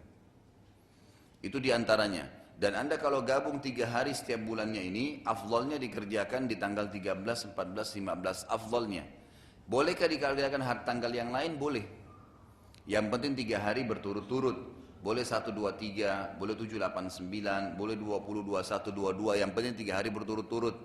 [1.42, 2.30] Itu di antaranya.
[2.54, 7.98] Dan anda kalau gabung tiga hari setiap bulannya ini, afdolnya dikerjakan di tanggal 13, 14,
[7.98, 9.19] 15, afdolnya.
[9.70, 11.62] Bolehkah dikerjakan hari tanggal yang lain?
[11.62, 11.86] Boleh.
[12.90, 14.82] Yang penting tiga hari berturut-turut.
[15.00, 20.02] Boleh 1, 2, 3, boleh 7, 8, 9, boleh 20, 21, 22, yang penting tiga
[20.02, 20.76] hari berturut-turut.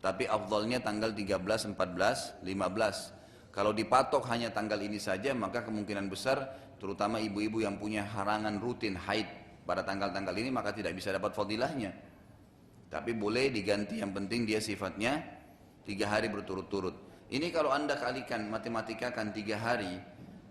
[0.00, 3.54] Tapi afdolnya tanggal 13, 14, 15.
[3.54, 6.42] Kalau dipatok hanya tanggal ini saja, maka kemungkinan besar,
[6.80, 9.28] terutama ibu-ibu yang punya harangan rutin haid
[9.62, 11.92] pada tanggal-tanggal ini maka tidak bisa dapat fadilahnya.
[12.90, 15.22] Tapi boleh diganti yang penting dia sifatnya
[15.86, 17.09] tiga hari berturut-turut.
[17.30, 20.02] Ini kalau anda kalikan matematikakan tiga hari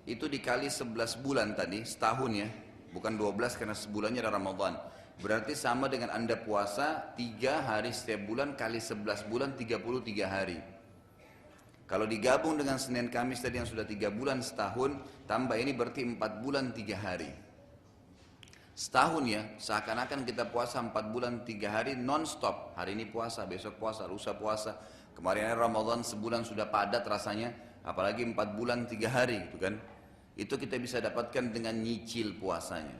[0.07, 2.47] itu dikali sebelas bulan tadi setahun ya
[2.95, 4.79] bukan dua belas karena sebulannya ada Ramadan.
[5.19, 10.31] Berarti sama dengan anda puasa tiga hari setiap bulan kali sebelas bulan tiga puluh tiga
[10.31, 10.55] hari.
[11.83, 14.95] Kalau digabung dengan Senin Kamis tadi yang sudah tiga bulan setahun,
[15.27, 17.27] tambah ini berarti empat bulan tiga hari.
[18.71, 22.77] Setahun ya, seakan-akan kita puasa empat bulan tiga hari non-stop.
[22.79, 24.79] Hari ini puasa, besok puasa, lusa puasa.
[25.19, 27.51] Kemarin Ramadan sebulan sudah padat rasanya,
[27.83, 29.75] apalagi empat bulan tiga hari gitu kan.
[30.39, 32.95] Itu kita bisa dapatkan dengan nyicil puasanya.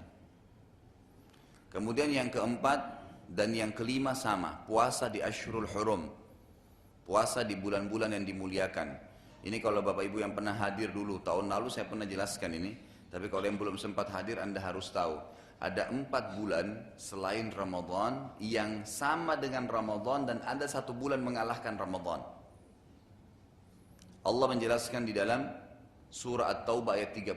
[1.72, 6.12] Kemudian yang keempat dan yang kelima sama, puasa di Ashurul Hurum.
[7.08, 9.00] Puasa di bulan-bulan yang dimuliakan.
[9.48, 12.76] Ini kalau Bapak Ibu yang pernah hadir dulu, tahun lalu saya pernah jelaskan ini.
[13.08, 18.88] Tapi kalau yang belum sempat hadir Anda harus tahu ada empat bulan selain Ramadan yang
[18.88, 22.24] sama dengan Ramadan dan ada satu bulan mengalahkan Ramadan.
[24.24, 25.52] Allah menjelaskan di dalam
[26.08, 27.36] surah At-Taubah ayat 36.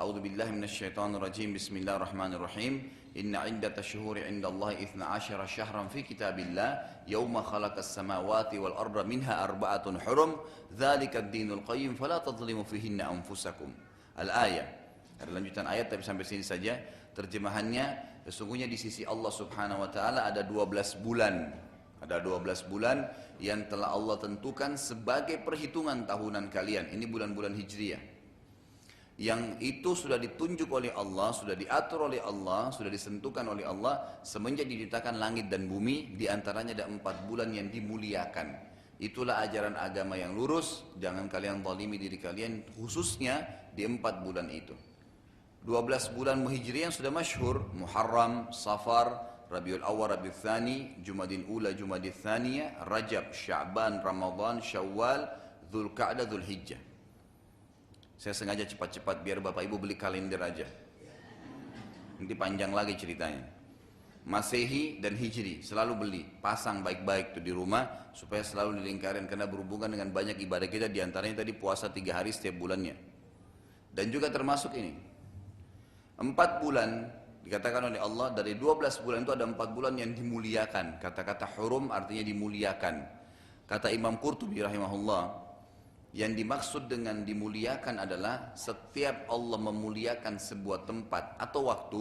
[0.00, 1.52] A'udzu billahi minasyaitonir rajim.
[1.52, 2.88] Bismillahirrahmanirrahim.
[3.20, 4.96] Inna 'iddatash shuhuri 'inda Allah 12
[5.44, 10.38] syahran fi kitabillah yawma khalaqas samawati wal arda minha arba'atun hurum
[10.72, 13.68] dzalika ad-dinul qayyim fala tadhlimu fihinna anfusakum.
[14.16, 14.64] Al-ayah.
[15.20, 16.80] Ada lanjutan ayat tapi sampai sini saja.
[17.14, 17.86] Terjemahannya,
[18.26, 21.34] sesungguhnya di sisi Allah subhanahu wa ta'ala ada 12 bulan.
[22.00, 23.04] Ada 12 bulan
[23.42, 26.88] yang telah Allah tentukan sebagai perhitungan tahunan kalian.
[26.88, 28.00] Ini bulan-bulan hijriah.
[29.20, 34.64] Yang itu sudah ditunjuk oleh Allah, sudah diatur oleh Allah, sudah disentuhkan oleh Allah semenjak
[34.64, 36.16] diciptakan langit dan bumi.
[36.16, 38.48] Di antaranya ada empat bulan yang dimuliakan.
[38.96, 40.88] Itulah ajaran agama yang lurus.
[40.96, 43.44] Jangan kalian zalimi diri kalian khususnya
[43.76, 44.72] di empat bulan itu.
[45.60, 52.16] 12 bulan Hijriah yang sudah masyhur Muharram, Safar, Rabiul Awal, Rabiul Thani, Jumadin Ula, Jumadin
[52.16, 55.28] Thaniya, Rajab, Sya'ban, Ramadan, Syawal,
[55.68, 56.80] Dhul Qa'dah, Dhul Hijjah.
[58.16, 60.64] Saya sengaja cepat-cepat biar Bapak Ibu beli kalender aja.
[62.20, 63.44] Nanti panjang lagi ceritanya.
[64.28, 69.88] Masehi dan Hijri selalu beli, pasang baik-baik tuh di rumah supaya selalu dilingkarin karena berhubungan
[69.88, 72.92] dengan banyak ibadah kita di antaranya tadi puasa tiga hari setiap bulannya.
[73.90, 75.09] Dan juga termasuk ini,
[76.20, 77.08] Empat bulan
[77.40, 81.00] dikatakan oleh Allah dari dua belas bulan itu ada empat bulan yang dimuliakan.
[81.00, 82.94] Kata-kata hurum artinya dimuliakan.
[83.64, 85.22] Kata Imam Qurtubi rahimahullah,
[86.12, 92.00] yang dimaksud dengan dimuliakan adalah setiap Allah memuliakan sebuah tempat atau waktu,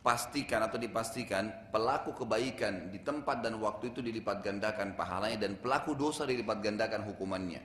[0.00, 5.92] pastikan atau dipastikan pelaku kebaikan di tempat dan waktu itu dilipat gandakan pahalanya dan pelaku
[5.92, 7.60] dosa dilipat gandakan hukumannya.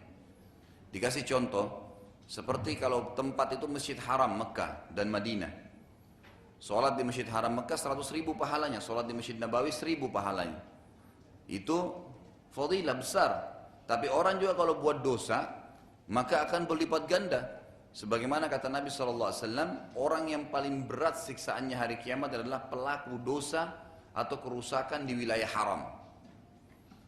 [0.91, 1.95] Dikasih contoh,
[2.27, 5.62] seperti kalau tempat itu Masjid Haram Mekah dan Madinah.
[6.63, 10.63] Sholat di Masjid Haram Mekah 100 ribu pahalanya, sholat di Masjid Nabawi 1000 pahalanya.
[11.43, 11.91] Itu
[12.55, 13.31] fadilah besar.
[13.83, 15.43] Tapi orang juga kalau buat dosa,
[16.07, 17.59] maka akan berlipat ganda.
[17.91, 19.27] Sebagaimana kata Nabi SAW,
[19.99, 23.67] orang yang paling berat siksaannya hari kiamat adalah pelaku dosa
[24.15, 25.83] atau kerusakan di wilayah haram.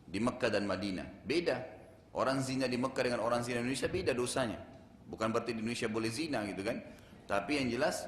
[0.04, 1.24] Di Mekah dan Madinah.
[1.24, 1.64] Beda.
[2.12, 4.60] Orang zina di Mekah dengan orang zina di Indonesia beda dosanya.
[5.08, 6.84] Bukan berarti di Indonesia boleh zina gitu kan.
[7.24, 8.04] Tapi yang jelas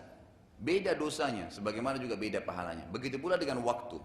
[0.57, 2.89] Beda dosanya, sebagaimana juga beda pahalanya.
[2.89, 4.01] Begitu pula dengan waktu.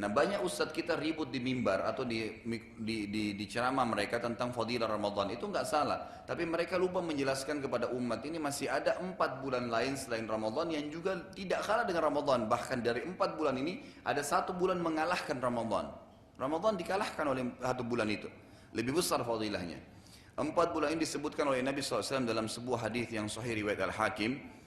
[0.00, 2.42] Nah banyak ustadz kita ribut di mimbar atau di,
[2.78, 5.34] di, di, di ceramah mereka tentang fadilah Ramadan.
[5.34, 6.24] Itu nggak salah.
[6.24, 10.86] Tapi mereka lupa menjelaskan kepada umat ini masih ada empat bulan lain selain Ramadan yang
[10.94, 12.46] juga tidak kalah dengan Ramadan.
[12.46, 15.90] Bahkan dari empat bulan ini ada satu bulan mengalahkan Ramadan.
[16.38, 18.30] Ramadan dikalahkan oleh satu bulan itu.
[18.72, 19.76] Lebih besar fadilahnya.
[20.38, 24.59] Empat bulan ini disebutkan oleh Nabi SAW dalam sebuah hadis yang sahih riwayat Al-Hakim.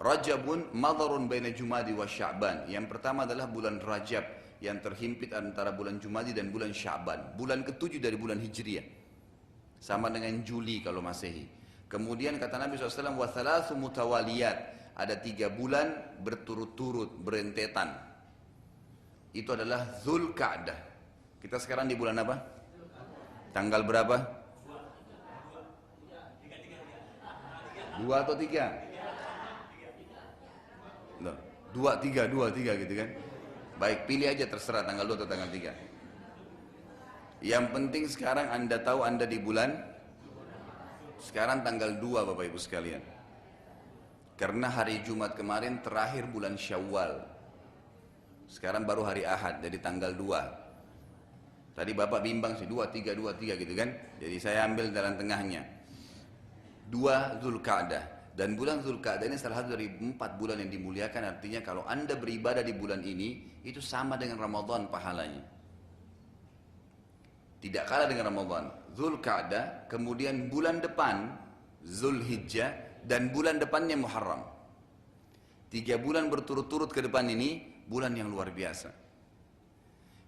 [0.00, 2.64] Rajabun madharun baina Jumadi wa Sya'ban.
[2.72, 4.24] Yang pertama adalah bulan Rajab
[4.64, 7.36] yang terhimpit antara bulan Jumadi dan bulan Sya'ban.
[7.36, 8.84] Bulan ketujuh dari bulan Hijriah.
[9.76, 11.44] Sama dengan Juli kalau Masehi.
[11.84, 14.80] Kemudian kata Nabi SAW, wa thalathu mutawaliyat.
[14.96, 17.92] Ada tiga bulan berturut-turut, berentetan.
[19.36, 20.80] Itu adalah Zulkaadah.
[21.44, 22.36] Kita sekarang di bulan apa?
[23.52, 24.16] Tanggal berapa?
[28.00, 28.89] Dua atau tiga?
[31.20, 31.36] Loh,
[31.72, 33.08] dua, tiga, dua, tiga gitu kan.
[33.80, 35.72] Baik, pilih aja terserah tanggal dua atau tanggal tiga.
[37.40, 39.72] Yang penting sekarang anda tahu anda di bulan
[41.20, 43.00] sekarang tanggal dua Bapak Ibu sekalian.
[44.36, 47.24] Karena hari Jumat kemarin terakhir bulan Syawal.
[48.48, 50.48] Sekarang baru hari Ahad, jadi tanggal dua.
[51.76, 53.92] Tadi Bapak bimbang sih, dua, tiga, dua, tiga gitu kan.
[54.20, 55.80] Jadi saya ambil dalam tengahnya
[56.90, 61.36] dua Zulkaadah dan bulan Zulkaadah ini salah satu dari empat bulan yang dimuliakan.
[61.36, 65.42] Artinya kalau anda beribadah di bulan ini itu sama dengan Ramadan pahalanya.
[67.60, 68.64] Tidak kalah dengan Ramadan.
[68.96, 71.36] Zulkaadah kemudian bulan depan
[71.84, 74.46] Zulhijjah dan bulan depannya Muharram.
[75.70, 78.90] Tiga bulan berturut-turut ke depan ini bulan yang luar biasa.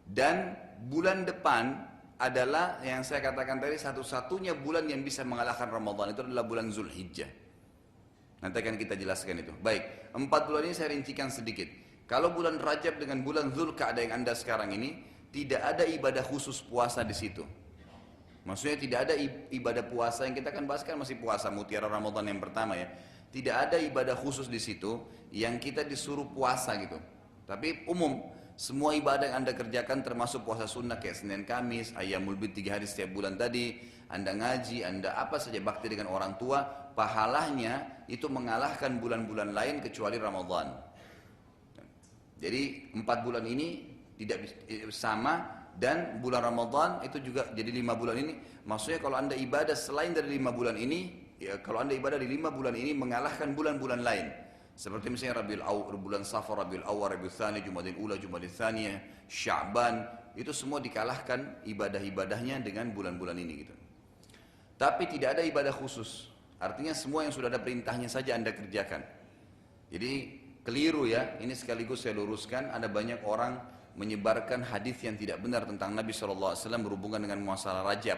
[0.06, 0.54] Dan
[0.90, 1.72] bulan depan
[2.20, 6.14] adalah yang saya katakan tadi satu-satunya bulan yang bisa mengalahkan Ramadan.
[6.14, 7.41] Itu adalah bulan Zulhijjah.
[8.42, 9.54] Nanti akan kita jelaskan itu.
[9.62, 11.70] Baik, empat bulan ini saya rincikan sedikit.
[12.10, 14.98] Kalau bulan Rajab dengan bulan Zulkaadah yang anda sekarang ini,
[15.30, 17.46] tidak ada ibadah khusus puasa di situ.
[18.42, 19.14] Maksudnya tidak ada
[19.54, 22.90] ibadah puasa yang kita akan bahas kan masih puasa mutiara Ramadan yang pertama ya.
[23.30, 24.98] Tidak ada ibadah khusus di situ
[25.30, 26.98] yang kita disuruh puasa gitu.
[27.46, 28.18] Tapi umum,
[28.58, 32.90] semua ibadah yang anda kerjakan termasuk puasa sunnah kayak Senin Kamis, ayamul bid tiga hari
[32.90, 33.78] setiap bulan tadi,
[34.10, 40.20] anda ngaji, anda apa saja bakti dengan orang tua, pahalanya itu mengalahkan bulan-bulan lain kecuali
[40.20, 40.72] Ramadan.
[42.42, 43.86] Jadi empat bulan ini
[44.18, 44.50] tidak
[44.90, 48.32] sama dan bulan Ramadan itu juga jadi lima bulan ini.
[48.66, 52.50] Maksudnya kalau anda ibadah selain dari lima bulan ini, ya kalau anda ibadah di lima
[52.50, 54.26] bulan ini mengalahkan bulan-bulan lain.
[54.72, 60.00] Seperti misalnya Rabiul Awal, bulan Safar, Rabiul Awal, Rabiul Thani, Jumadil Ula, Jumadil Thaniyah, Sya'ban,
[60.32, 63.74] itu semua dikalahkan ibadah-ibadahnya dengan bulan-bulan ini gitu.
[64.80, 66.31] Tapi tidak ada ibadah khusus.
[66.62, 69.02] Artinya semua yang sudah ada perintahnya saja Anda kerjakan.
[69.90, 70.12] Jadi
[70.62, 73.58] keliru ya, ini sekaligus saya luruskan, ada banyak orang
[73.98, 78.16] menyebarkan hadis yang tidak benar tentang Nabi SAW berhubungan dengan masalah rajab.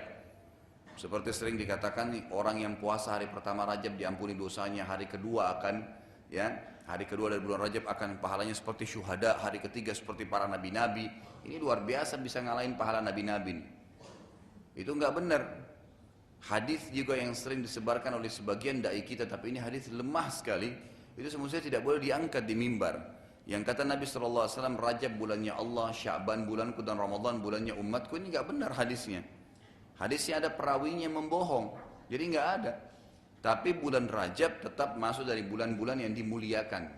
[0.95, 6.51] Seperti sering dikatakan orang yang puasa hari pertama rajab diampuni dosanya, hari kedua akan ya
[6.85, 11.09] hari kedua dari bulan Rajab akan pahalanya seperti syuhada hari ketiga seperti para nabi-nabi
[11.49, 13.65] ini luar biasa bisa ngalahin pahala nabi-nabi
[14.77, 15.43] itu nggak benar
[16.51, 20.73] hadis juga yang sering disebarkan oleh sebagian dai kita tapi ini hadis lemah sekali.
[21.15, 22.99] Itu semestinya tidak boleh diangkat di mimbar.
[23.45, 24.49] Yang kata Nabi SAW
[24.81, 29.23] Rajab bulannya Allah, Syaban bulanku dan Ramadan bulannya umatku ini nggak benar hadisnya.
[29.95, 31.71] Hadisnya ada perawinya membohong
[32.09, 32.73] jadi nggak ada.
[33.45, 36.89] Tapi bulan Rajab tetap masuk dari bulan-bulan yang dimuliakan.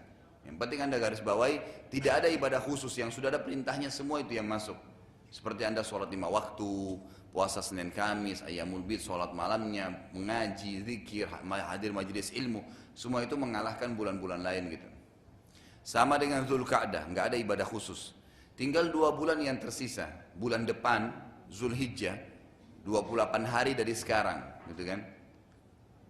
[0.46, 1.58] Yang penting anda garis bawahi,
[1.90, 2.94] tidak ada ibadah khusus.
[2.94, 4.78] Yang sudah ada perintahnya semua itu yang masuk.
[5.26, 7.02] Seperti anda sholat lima waktu,
[7.36, 12.64] puasa Senin Kamis, ayamul bid, sholat malamnya, mengaji, zikir, hadir majelis ilmu,
[12.96, 14.88] semua itu mengalahkan bulan-bulan lain gitu.
[15.84, 18.16] Sama dengan Zulkaadah, nggak ada ibadah khusus.
[18.56, 21.12] Tinggal dua bulan yang tersisa, bulan depan
[21.52, 22.16] Zulhijjah,
[22.88, 24.40] 28 hari dari sekarang,
[24.72, 25.04] gitu kan?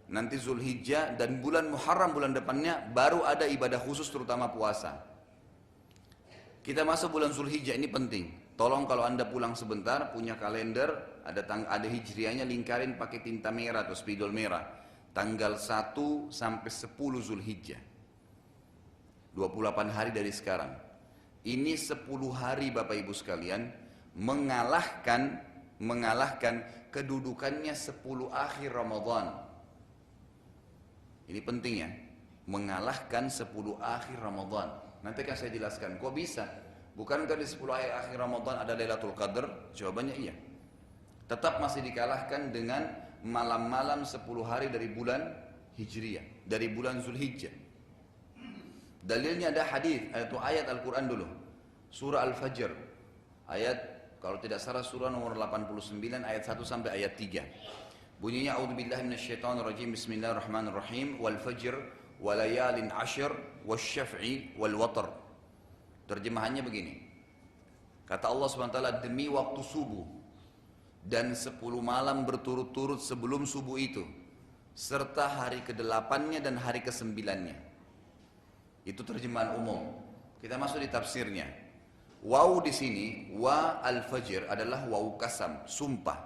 [0.06, 5.02] nanti Zulhijjah dan bulan Muharram bulan depannya baru ada ibadah khusus terutama puasa.
[6.62, 8.45] Kita masuk bulan Zulhijjah ini penting.
[8.56, 13.84] Tolong kalau anda pulang sebentar punya kalender ada tang ada hijriahnya lingkarin pakai tinta merah
[13.84, 14.64] atau spidol merah.
[15.12, 17.80] Tanggal 1 sampai 10 Zulhijjah.
[19.36, 20.72] 28 hari dari sekarang.
[21.44, 23.68] Ini 10 hari Bapak Ibu sekalian
[24.16, 25.44] mengalahkan
[25.76, 28.00] mengalahkan kedudukannya 10
[28.32, 29.36] akhir Ramadan.
[31.28, 31.90] Ini penting ya.
[32.48, 34.68] Mengalahkan 10 akhir Ramadan.
[35.04, 36.00] Nanti akan saya jelaskan.
[36.00, 36.65] Kok bisa?
[36.96, 39.68] Bukankah di 10 akhir, akhir Ramadan ada Lailatul Qadar?
[39.76, 40.32] Jawabannya iya.
[41.28, 42.88] Tetap masih dikalahkan dengan
[43.20, 45.28] malam-malam 10 hari dari bulan
[45.76, 46.48] Hijriyah.
[46.48, 47.52] Dari bulan Zulhijjah.
[49.04, 51.28] Dalilnya ada hadis atau ayat Al-Quran dulu.
[51.92, 52.72] Surah Al-Fajr.
[53.46, 53.78] Ayat
[54.18, 57.44] kalau tidak salah surah nomor 89 ayat 1 sampai ayat 3.
[58.18, 59.92] Bunyinya a'udzubillahi minasyaitonirrajim.
[59.92, 61.20] Bismillahirrahmanirrahim.
[61.20, 61.76] Wal fajr
[62.24, 63.28] walayalin ashir
[63.68, 65.25] wasyaf'i wal watr.
[66.06, 66.94] Terjemahannya begini.
[68.06, 70.06] Kata Allah SWT demi waktu subuh
[71.02, 74.06] dan sepuluh malam berturut-turut sebelum subuh itu
[74.76, 77.56] serta hari ke-8-nya dan hari ke-9-nya.
[78.86, 79.98] Itu terjemahan umum.
[80.38, 81.48] Kita masuk di tafsirnya.
[82.22, 86.18] Waw di sini, wa al-fajr adalah waw kasam, sumpah.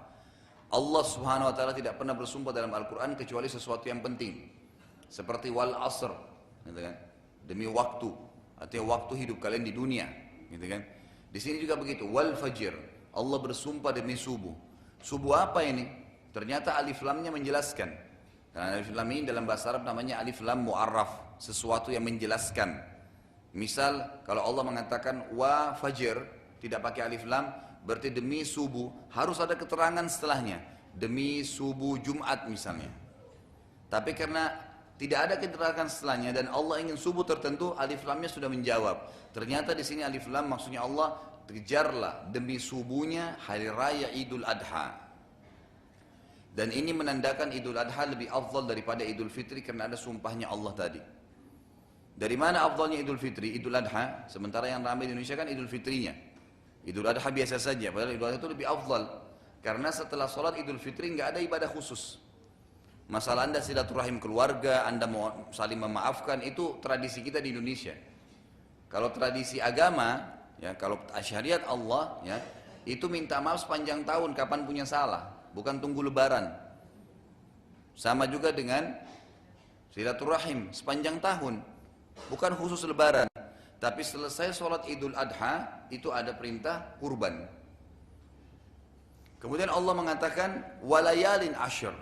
[0.70, 4.48] Allah Subhanahu wa taala tidak pernah bersumpah dalam Al-Qur'an kecuali sesuatu yang penting.
[5.10, 6.14] Seperti wal asr,
[6.66, 6.94] gitu kan?
[7.42, 8.06] Demi waktu,
[8.60, 10.06] artinya waktu hidup kalian di dunia,
[10.52, 10.84] gitu kan?
[11.32, 12.76] Di sini juga begitu, wal fajr.
[13.10, 14.54] Allah bersumpah demi subuh.
[15.00, 15.88] Subuh apa ini?
[16.30, 17.90] Ternyata alif lamnya menjelaskan.
[18.54, 22.82] Karena alif lam ini dalam bahasa Arab namanya alif lam mu'arraf, sesuatu yang menjelaskan.
[23.54, 26.22] Misal kalau Allah mengatakan wa fajr
[26.62, 27.50] tidak pakai alif lam
[27.82, 30.62] berarti demi subuh harus ada keterangan setelahnya
[30.94, 32.90] demi subuh Jumat misalnya.
[33.90, 34.69] Tapi karena
[35.00, 39.08] tidak ada keterangan setelahnya dan Allah ingin subuh tertentu alif lamnya sudah menjawab.
[39.32, 41.16] Ternyata di sini alif lam maksudnya Allah
[41.48, 44.92] kejarlah demi subuhnya hari raya Idul Adha.
[46.52, 51.00] Dan ini menandakan Idul Adha lebih afdal daripada Idul Fitri karena ada sumpahnya Allah tadi.
[52.12, 53.56] Dari mana afdalnya Idul Fitri?
[53.56, 56.12] Idul Adha, sementara yang ramai di Indonesia kan Idul Fitrinya.
[56.84, 59.08] Idul Adha biasa saja, padahal Idul Adha itu lebih afdal.
[59.64, 62.20] Karena setelah sholat Idul Fitri nggak ada ibadah khusus.
[63.10, 67.90] Masalah anda silaturahim keluarga, anda mau saling memaafkan, itu tradisi kita di Indonesia.
[68.86, 70.22] Kalau tradisi agama,
[70.62, 72.38] ya kalau syariat Allah, ya
[72.86, 76.54] itu minta maaf sepanjang tahun kapan punya salah bukan tunggu lebaran.
[77.98, 78.94] Sama juga dengan
[79.90, 81.60] silaturahim sepanjang tahun,
[82.30, 83.26] bukan khusus lebaran.
[83.80, 87.48] Tapi selesai sholat idul adha, itu ada perintah kurban.
[89.40, 90.50] Kemudian Allah mengatakan,
[90.84, 91.96] walayalin ashur.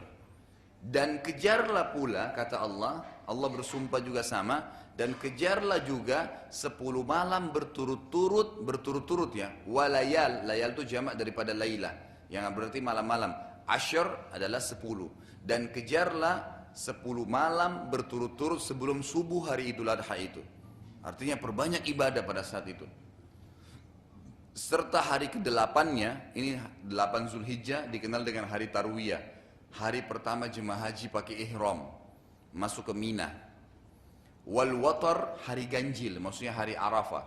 [0.78, 4.62] Dan kejarlah pula, kata Allah, Allah bersumpah juga sama,
[4.98, 9.54] dan kejarlah juga sepuluh malam berturut-turut, berturut-turut ya.
[9.66, 11.94] Walayal, layal itu jamak daripada laylah
[12.26, 13.30] yang berarti malam-malam.
[13.68, 15.06] Asyur adalah sepuluh.
[15.38, 20.42] Dan kejarlah sepuluh malam berturut-turut sebelum subuh hari Idul Adha itu.
[21.02, 22.84] Artinya perbanyak ibadah pada saat itu.
[24.58, 26.58] Serta hari ke-8-nya, ini
[26.90, 29.37] 8 Zulhijjah dikenal dengan hari Tarwiyah.
[29.76, 31.92] Hari pertama jemaah haji pakai ihram,
[32.56, 33.28] masuk ke Mina.
[34.48, 37.24] Wal watar hari ganjil, maksudnya hari Arafah.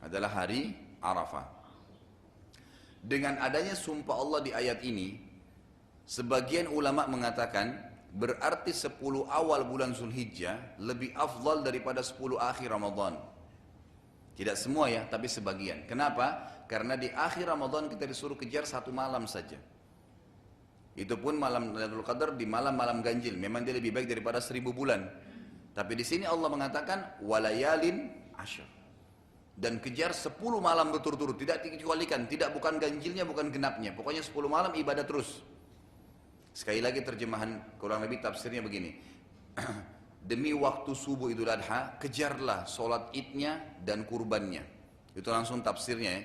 [0.00, 0.72] Adalah hari
[1.04, 1.44] Arafah.
[3.04, 5.14] Dengan adanya sumpah Allah di ayat ini,
[6.08, 7.78] sebagian ulama mengatakan
[8.16, 8.96] berarti 10
[9.28, 13.14] awal bulan Zulhijjah lebih afdal daripada 10 akhir Ramadan.
[14.36, 15.84] Tidak semua ya, tapi sebagian.
[15.84, 16.48] Kenapa?
[16.66, 19.60] Karena di akhir Ramadan kita disuruh kejar satu malam saja.
[20.96, 23.36] Itu pun malam Lailatul Qadar di malam-malam ganjil.
[23.36, 25.04] Memang dia lebih baik daripada seribu bulan.
[25.76, 28.08] Tapi di sini Allah mengatakan walayalin
[28.40, 28.64] asyar.
[29.56, 31.36] Dan kejar 10 malam berturut-turut.
[31.36, 32.24] Tidak dikecualikan.
[32.24, 33.92] Tidak bukan ganjilnya bukan genapnya.
[33.92, 35.44] Pokoknya 10 malam ibadah terus.
[36.56, 38.96] Sekali lagi terjemahan kurang lebih tafsirnya begini.
[40.28, 44.64] Demi waktu subuh idul adha kejarlah solat idnya dan kurbannya.
[45.12, 46.22] Itu langsung tafsirnya ya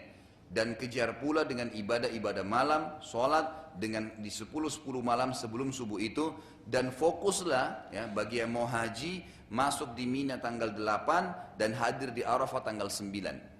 [0.51, 6.35] dan kejar pula dengan ibadah-ibadah malam, solat dengan di 10-10 malam sebelum subuh itu
[6.67, 12.27] dan fokuslah ya bagi yang mau haji masuk di Mina tanggal 8 dan hadir di
[12.27, 13.51] Arafah tanggal 9.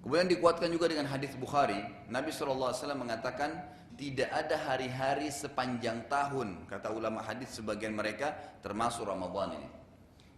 [0.00, 1.76] Kemudian dikuatkan juga dengan hadis Bukhari,
[2.08, 3.52] Nabi SAW mengatakan
[4.00, 8.32] tidak ada hari-hari sepanjang tahun, kata ulama hadis sebagian mereka
[8.64, 9.79] termasuk Ramadan ini.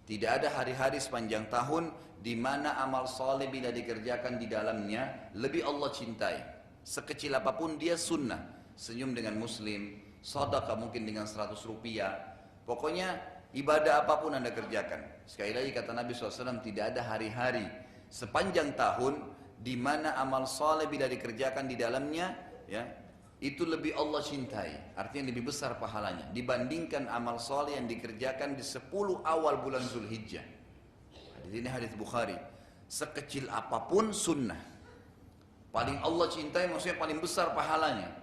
[0.02, 5.90] Tidak ada hari-hari sepanjang tahun di mana amal soleh bila dikerjakan di dalamnya lebih Allah
[5.94, 6.36] cintai.
[6.82, 8.38] Sekecil apa pun dia sunnah.
[8.74, 12.18] Senyum dengan muslim, sodaka mungkin dengan 100 rupiah.
[12.66, 13.18] Pokoknya
[13.54, 15.22] ibadah apa pun anda kerjakan.
[15.26, 17.66] Sekali lagi kata Nabi SAW tidak ada hari-hari
[18.10, 19.18] sepanjang tahun
[19.62, 22.34] di mana amal soleh bila dikerjakan di dalamnya
[22.66, 22.82] ya
[23.42, 24.94] itu lebih Allah cintai.
[24.94, 28.86] Artinya lebih besar pahalanya dibandingkan amal soleh yang dikerjakan di 10
[29.26, 30.46] awal bulan Zulhijjah.
[31.42, 32.38] Di sini hadis Bukhari.
[32.86, 34.60] Sekecil apa pun sunnah.
[35.74, 38.14] Paling Allah cintai maksudnya paling besar pahalanya.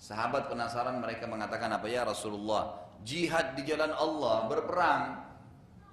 [0.00, 5.02] Sahabat penasaran mereka mengatakan apa ya Rasulullah jihad di jalan Allah, berperang,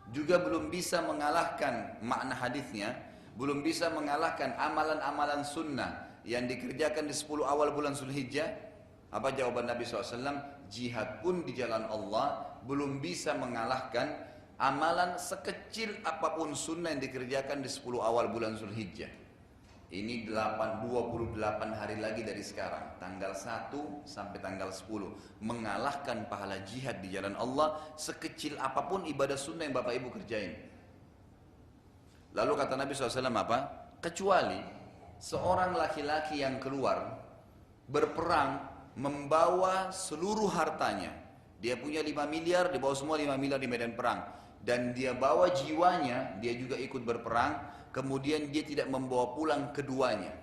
[0.10, 2.98] juga belum bisa mengalahkan makna hadisnya,
[3.38, 8.69] belum bisa mengalahkan amalan-amalan sunnah yang dikerjakan di 10 awal bulan Zulhijjah.
[9.10, 10.70] Apa jawaban Nabi SAW?
[10.70, 14.06] Jihad pun di jalan Allah belum bisa mengalahkan
[14.62, 19.10] amalan sekecil apa pun sunnah yang dikerjakan di 10 awal bulan Zulhijjah.
[19.90, 21.42] Ini 8, 28
[21.74, 27.82] hari lagi dari sekarang Tanggal 1 sampai tanggal 10 Mengalahkan pahala jihad di jalan Allah
[27.98, 30.54] Sekecil apa pun ibadah sunnah yang Bapak Ibu kerjain
[32.38, 33.58] Lalu kata Nabi SAW apa?
[33.98, 34.62] Kecuali
[35.18, 37.18] seorang laki-laki yang keluar
[37.90, 38.69] berperang
[39.00, 41.16] membawa seluruh hartanya.
[41.64, 44.28] Dia punya 5 miliar, dibawa semua 5 miliar di medan perang.
[44.60, 47.64] Dan dia bawa jiwanya, dia juga ikut berperang,
[47.96, 50.36] kemudian dia tidak membawa pulang keduanya.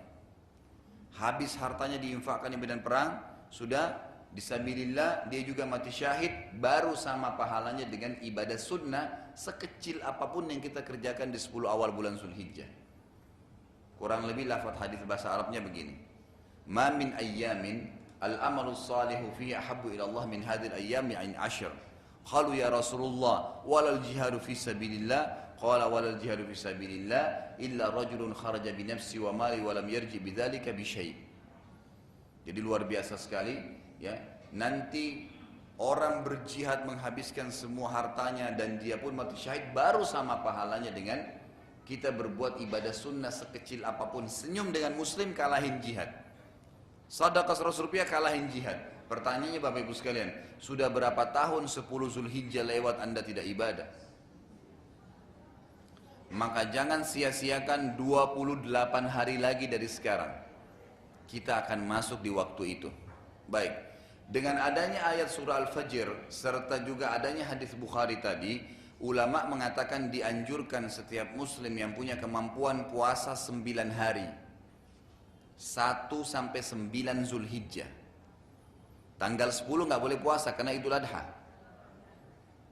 [1.21, 3.21] Habis hartanya diinfakkan di medan perang,
[3.53, 10.45] sudah Disabilillah dia juga mati syahid baru sama pahalanya dengan ibadah sunnah sekecil apa pun
[10.53, 12.69] yang kita kerjakan di 10 awal bulan Zulhijjah.
[13.97, 15.97] Kurang lebih lafaz hadis bahasa Arabnya begini.
[16.69, 21.73] Ma min ayyamin al-amalu salihu fi ahabbu ila Allah min hadhihi al-ayyami in ashr.
[22.27, 28.75] Qalu ya Rasulullah walal jihadu fi sabilillah qala walal jihadu fi sabilillah illa rajulun kharaja
[28.75, 31.14] bi nafsi wa mali wa lam yarji bidzalika bi syai'.
[32.47, 33.59] Jadi luar biasa sekali
[34.03, 34.14] ya
[34.55, 35.27] nanti
[35.77, 41.21] orang berjihad menghabiskan semua hartanya dan dia pun mati syahid baru sama pahalanya dengan
[41.87, 46.11] kita berbuat ibadah sunnah sekecil apa pun senyum dengan muslim kalahin jihad
[47.07, 48.79] sadaqah 100 rupiah kalahin jihad.
[49.07, 53.87] Pertanyaannya Bapak Ibu sekalian sudah berapa tahun 10 Zulhijjah lewat anda tidak ibadah?
[56.35, 58.67] Maka jangan sia-siakan 28
[59.07, 60.35] hari lagi dari sekarang.
[61.31, 62.91] Kita akan masuk di waktu itu.
[63.47, 63.75] Baik.
[64.27, 68.59] Dengan adanya ayat surah Al-Fajr serta juga adanya hadis Bukhari tadi,
[68.99, 73.63] ulama mengatakan dianjurkan setiap muslim yang punya kemampuan puasa 9
[73.95, 74.27] hari.
[75.57, 77.89] 1 sampai 9 Zulhijjah.
[79.17, 81.25] Tanggal 10 nggak boleh puasa karena Idul Adha.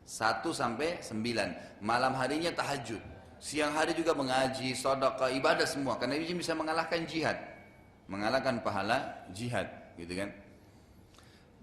[0.04, 1.80] 1 sampai 9.
[1.80, 3.00] Malam harinya tahajud.
[3.40, 7.36] Siang hari juga mengaji, sedekah, ibadah semua karena ini bisa mengalahkan jihad.
[8.04, 10.28] Mengalahkan pahala jihad, gitu kan?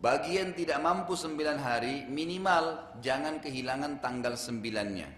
[0.02, 5.10] Bagi yang tidak mampu sembilan hari, minimal jangan kehilangan tanggal sembilannya.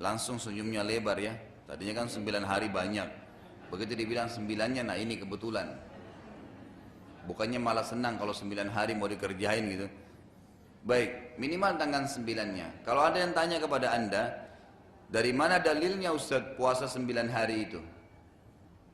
[0.00, 1.36] Langsung senyumnya lebar ya.
[1.68, 3.27] Tadinya kan sembilan hari banyak.
[3.68, 5.68] Begitu dibilang sembilannya, nah ini kebetulan.
[7.28, 9.86] Bukannya malah senang kalau sembilan hari mau dikerjain gitu.
[10.88, 12.80] Baik, minimal tanggal sembilannya.
[12.80, 14.24] Kalau ada yang tanya kepada anda,
[15.12, 17.80] dari mana dalilnya Ustaz puasa sembilan hari itu?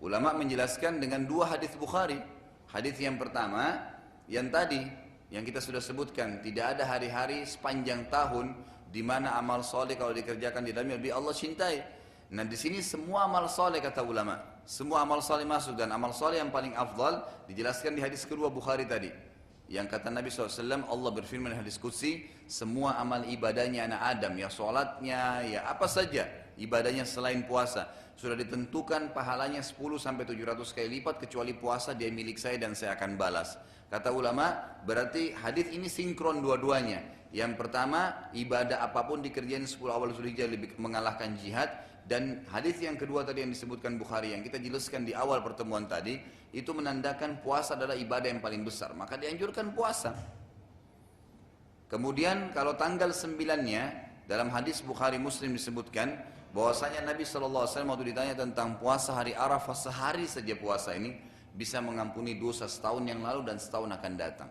[0.02, 2.18] Ulama menjelaskan dengan dua hadis Bukhari.
[2.74, 3.78] Hadis yang pertama,
[4.26, 4.82] yang tadi
[5.30, 8.54] yang kita sudah sebutkan tidak ada hari-hari sepanjang tahun
[8.90, 11.82] di mana amal soleh kalau dikerjakan di dalamnya lebih Allah cintai.
[12.30, 16.40] Nah di sini semua amal soleh kata ulama, semua amal soleh masuk dan amal soleh
[16.40, 19.12] yang paling afdal dijelaskan di hadis kedua Bukhari tadi.
[19.64, 24.48] Yang kata Nabi SAW, Allah berfirman di hadis Qudsi, semua amal ibadahnya anak Adam, ya
[24.52, 26.28] sholatnya, ya apa saja,
[26.60, 32.36] ibadahnya selain puasa, sudah ditentukan pahalanya 10 sampai 700 kali lipat kecuali puasa dia milik
[32.36, 33.56] saya dan saya akan balas.
[33.88, 37.00] Kata ulama, berarti hadis ini sinkron dua-duanya.
[37.34, 41.72] Yang pertama, ibadah apa pun dikerjain 10 awal Zulhijjah lebih mengalahkan jihad
[42.04, 46.20] dan hadis yang kedua tadi yang disebutkan Bukhari yang kita jelaskan di awal pertemuan tadi
[46.52, 48.92] itu menandakan puasa adalah ibadah yang paling besar.
[48.92, 50.12] Maka dianjurkan puasa.
[51.88, 53.82] Kemudian kalau tanggal sembilannya
[54.28, 56.12] dalam hadis Bukhari Muslim disebutkan
[56.52, 61.16] bahwasanya Nabi SAW waktu ditanya tentang puasa hari Arafah sehari saja puasa ini
[61.56, 64.50] bisa mengampuni dosa setahun yang lalu dan setahun akan datang.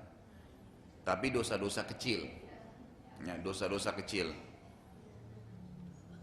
[1.06, 2.26] Tapi dosa-dosa kecil.
[3.24, 4.32] Ya, dosa-dosa kecil.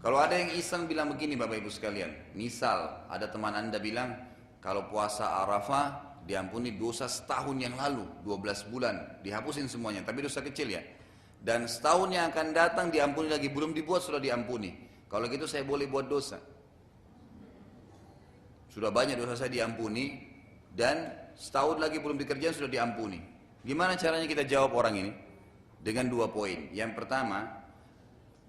[0.01, 4.17] Kalau ada yang iseng bilang begini Bapak Ibu sekalian, misal ada teman Anda bilang
[4.57, 10.73] kalau puasa Arafah diampuni dosa setahun yang lalu, 12 bulan, dihapusin semuanya, tapi dosa kecil
[10.73, 10.81] ya.
[11.37, 14.73] Dan setahun yang akan datang diampuni lagi, belum dibuat sudah diampuni.
[15.05, 16.41] Kalau gitu saya boleh buat dosa.
[18.73, 20.17] Sudah banyak dosa saya diampuni,
[20.73, 23.21] dan setahun lagi belum dikerjain sudah diampuni.
[23.61, 25.11] Gimana caranya kita jawab orang ini?
[25.81, 26.69] Dengan dua poin.
[26.73, 27.45] Yang pertama,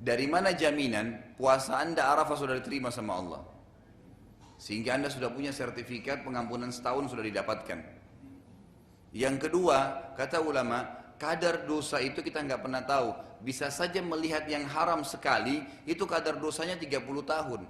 [0.03, 3.43] dari mana jaminan puasa anda Arafah sudah diterima sama Allah?
[4.59, 7.79] Sehingga anda sudah punya sertifikat pengampunan setahun sudah didapatkan.
[9.15, 10.91] Yang kedua, kata ulama,
[11.23, 13.15] kadar dosa itu kita nggak pernah tahu.
[13.47, 17.63] Bisa saja melihat yang haram sekali, itu kadar dosanya 30 tahun.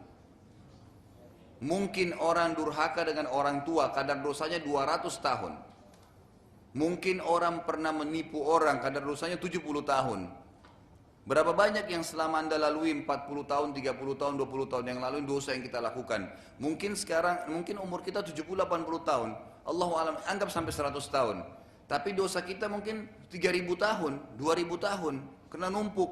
[1.63, 5.53] Mungkin orang durhaka dengan orang tua kadar dosanya 200 tahun.
[6.73, 10.42] Mungkin orang pernah menipu orang kadar dosanya 70 tahun.
[11.23, 13.07] Berapa banyak yang selama anda lalui 40
[13.47, 16.27] tahun, 30 tahun, 20 tahun yang lalu dosa yang kita lakukan.
[16.59, 18.59] Mungkin sekarang, mungkin umur kita 70-80
[19.07, 19.31] tahun.
[19.63, 21.47] Allah alam, anggap sampai 100 tahun.
[21.87, 23.39] Tapi dosa kita mungkin 3000
[23.79, 25.15] tahun, 2000 tahun.
[25.47, 26.11] Kena numpuk.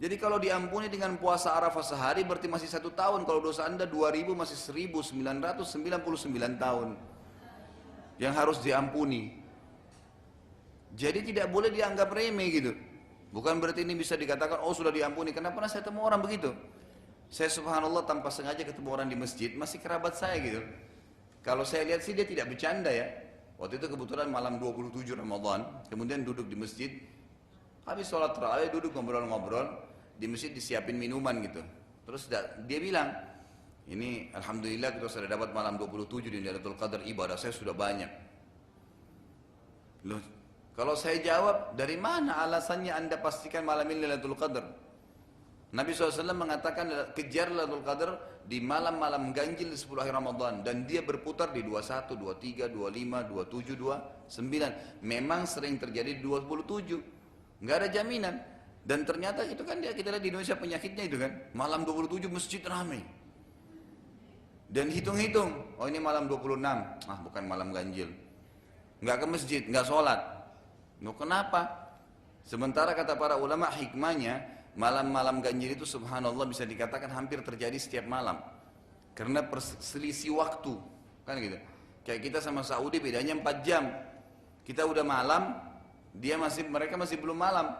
[0.00, 3.28] Jadi kalau diampuni dengan puasa Arafah sehari berarti masih satu tahun.
[3.28, 6.96] Kalau dosa anda 2000 masih 1999 tahun.
[8.16, 9.36] Yang harus diampuni.
[10.96, 12.72] Jadi tidak boleh dianggap remeh gitu.
[13.30, 15.30] Bukan berarti ini bisa dikatakan, oh sudah diampuni.
[15.30, 16.50] Kenapa pernah saya temu orang begitu.
[17.30, 20.58] Saya subhanallah tanpa sengaja ketemu orang di masjid, masih kerabat saya gitu.
[21.46, 23.06] Kalau saya lihat sih dia tidak bercanda ya.
[23.54, 26.90] Waktu itu kebetulan malam 27 Ramadan, kemudian duduk di masjid,
[27.86, 29.78] habis sholat terawih duduk ngobrol-ngobrol,
[30.18, 31.62] di masjid disiapin minuman gitu.
[32.08, 32.26] Terus
[32.66, 33.14] dia bilang,
[33.86, 38.10] ini Alhamdulillah kita sudah dapat malam 27 di Lailatul Qadar, ibadah saya sudah banyak.
[40.08, 40.20] Loh,
[40.78, 44.66] kalau saya jawab, dari mana alasannya anda pastikan malam ini Lailatul Qadar?
[45.70, 48.10] Nabi SAW mengatakan kejar Lailatul Qadar
[48.46, 53.78] di malam-malam ganjil di 10 hari Ramadan dan dia berputar di 21, 23, 25, 27,
[53.78, 55.06] 29.
[55.06, 57.62] Memang sering terjadi di 27.
[57.62, 58.34] Nggak ada jaminan.
[58.80, 61.30] Dan ternyata itu kan dia kita lihat di Indonesia penyakitnya itu kan.
[61.54, 63.04] Malam 27 masjid ramai.
[64.70, 66.62] Dan hitung-hitung, oh ini malam 26.
[67.06, 68.10] Ah bukan malam ganjil.
[69.02, 70.39] Nggak ke masjid, nggak sholat.
[71.00, 71.92] Loh kenapa?
[72.44, 78.38] Sementara kata para ulama hikmahnya Malam-malam ganjil itu subhanallah bisa dikatakan hampir terjadi setiap malam.
[79.18, 80.78] Karena perselisih waktu.
[81.26, 81.58] Kan gitu.
[82.06, 83.90] Kayak kita sama Saudi bedanya 4 jam.
[84.62, 85.58] Kita udah malam,
[86.14, 87.74] dia masih mereka masih belum malam.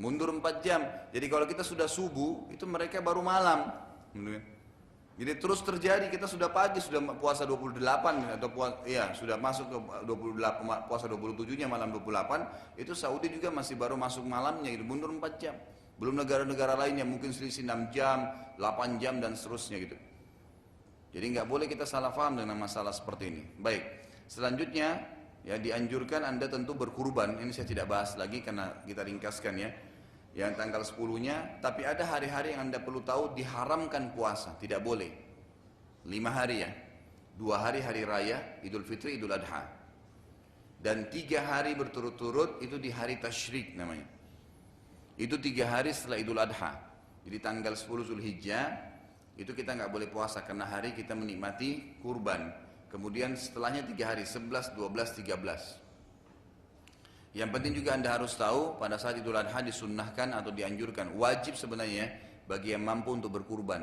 [0.00, 0.80] Mundur 4 jam.
[1.12, 3.68] Jadi kalau kita sudah subuh, itu mereka baru malam.
[5.14, 7.78] Jadi terus terjadi kita sudah pagi sudah puasa 28
[8.34, 9.78] atau puasa ya sudah masuk ke
[10.10, 15.38] 28 puasa 27-nya malam 28 itu Saudi juga masih baru masuk malamnya itu mundur 4
[15.38, 15.54] jam.
[16.02, 18.26] Belum negara-negara lain yang mungkin selisih 6 jam,
[18.58, 19.94] 8 jam dan seterusnya gitu.
[21.14, 23.42] Jadi nggak boleh kita salah paham dengan masalah seperti ini.
[23.62, 24.98] Baik, selanjutnya
[25.46, 27.38] ya dianjurkan anda tentu berkurban.
[27.38, 29.70] Ini saya tidak bahas lagi karena kita ringkaskan ya.
[30.34, 35.10] Yang tanggal 10-nya, tapi ada hari-hari yang anda perlu tahu diharamkan puasa, tidak boleh.
[36.10, 36.70] Lima hari ya,
[37.38, 39.62] dua hari hari raya, Idul Fitri, Idul Adha.
[40.82, 44.10] Dan tiga hari berturut-turut itu di hari tasyrik namanya.
[45.14, 46.82] Itu tiga hari setelah Idul Adha.
[47.24, 48.66] Jadi tanggal 10 Zulhijjah
[49.38, 52.52] itu kita nggak boleh puasa karena hari kita menikmati kurban.
[52.92, 55.83] Kemudian setelahnya tiga hari 11, 12, 13.
[57.34, 62.06] Yang penting juga anda harus tahu pada saat Idul Adha disunnahkan atau dianjurkan wajib sebenarnya
[62.46, 63.82] bagi yang mampu untuk berkurban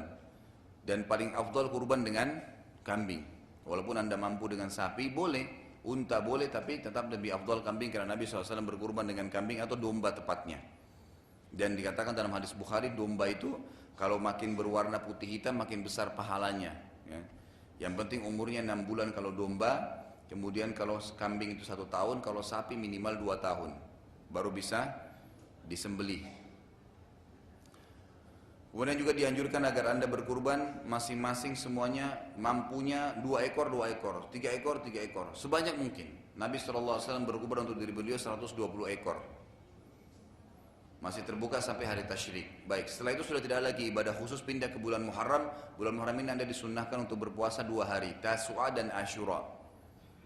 [0.88, 2.40] dan paling afdal kurban dengan
[2.82, 3.22] kambing.
[3.68, 8.26] Walaupun anda mampu dengan sapi boleh, unta boleh tapi tetap lebih afdal kambing karena Nabi
[8.26, 10.58] SAW berkurban dengan kambing atau domba tepatnya.
[11.52, 13.54] Dan dikatakan dalam hadis Bukhari domba itu
[14.00, 16.74] kalau makin berwarna putih hitam makin besar pahalanya.
[17.06, 17.22] Ya.
[17.84, 20.01] Yang penting umurnya enam bulan kalau domba,
[20.32, 23.76] kemudian kalau kambing itu satu tahun, kalau sapi minimal dua tahun,
[24.32, 24.88] baru bisa
[25.68, 26.24] disembelih.
[28.72, 34.80] Kemudian juga dianjurkan agar anda berkurban masing-masing semuanya mampunya dua ekor dua ekor, tiga ekor
[34.80, 36.08] tiga ekor, sebanyak mungkin.
[36.40, 36.80] Nabi saw
[37.28, 38.56] berkurban untuk diri beliau 120
[38.96, 39.20] ekor.
[41.04, 42.64] Masih terbuka sampai hari tasyrik.
[42.70, 45.50] Baik, setelah itu sudah tidak lagi ibadah khusus pindah ke bulan Muharram.
[45.76, 49.61] Bulan Muharram ini anda disunnahkan untuk berpuasa dua hari, Tasua dan Ashura.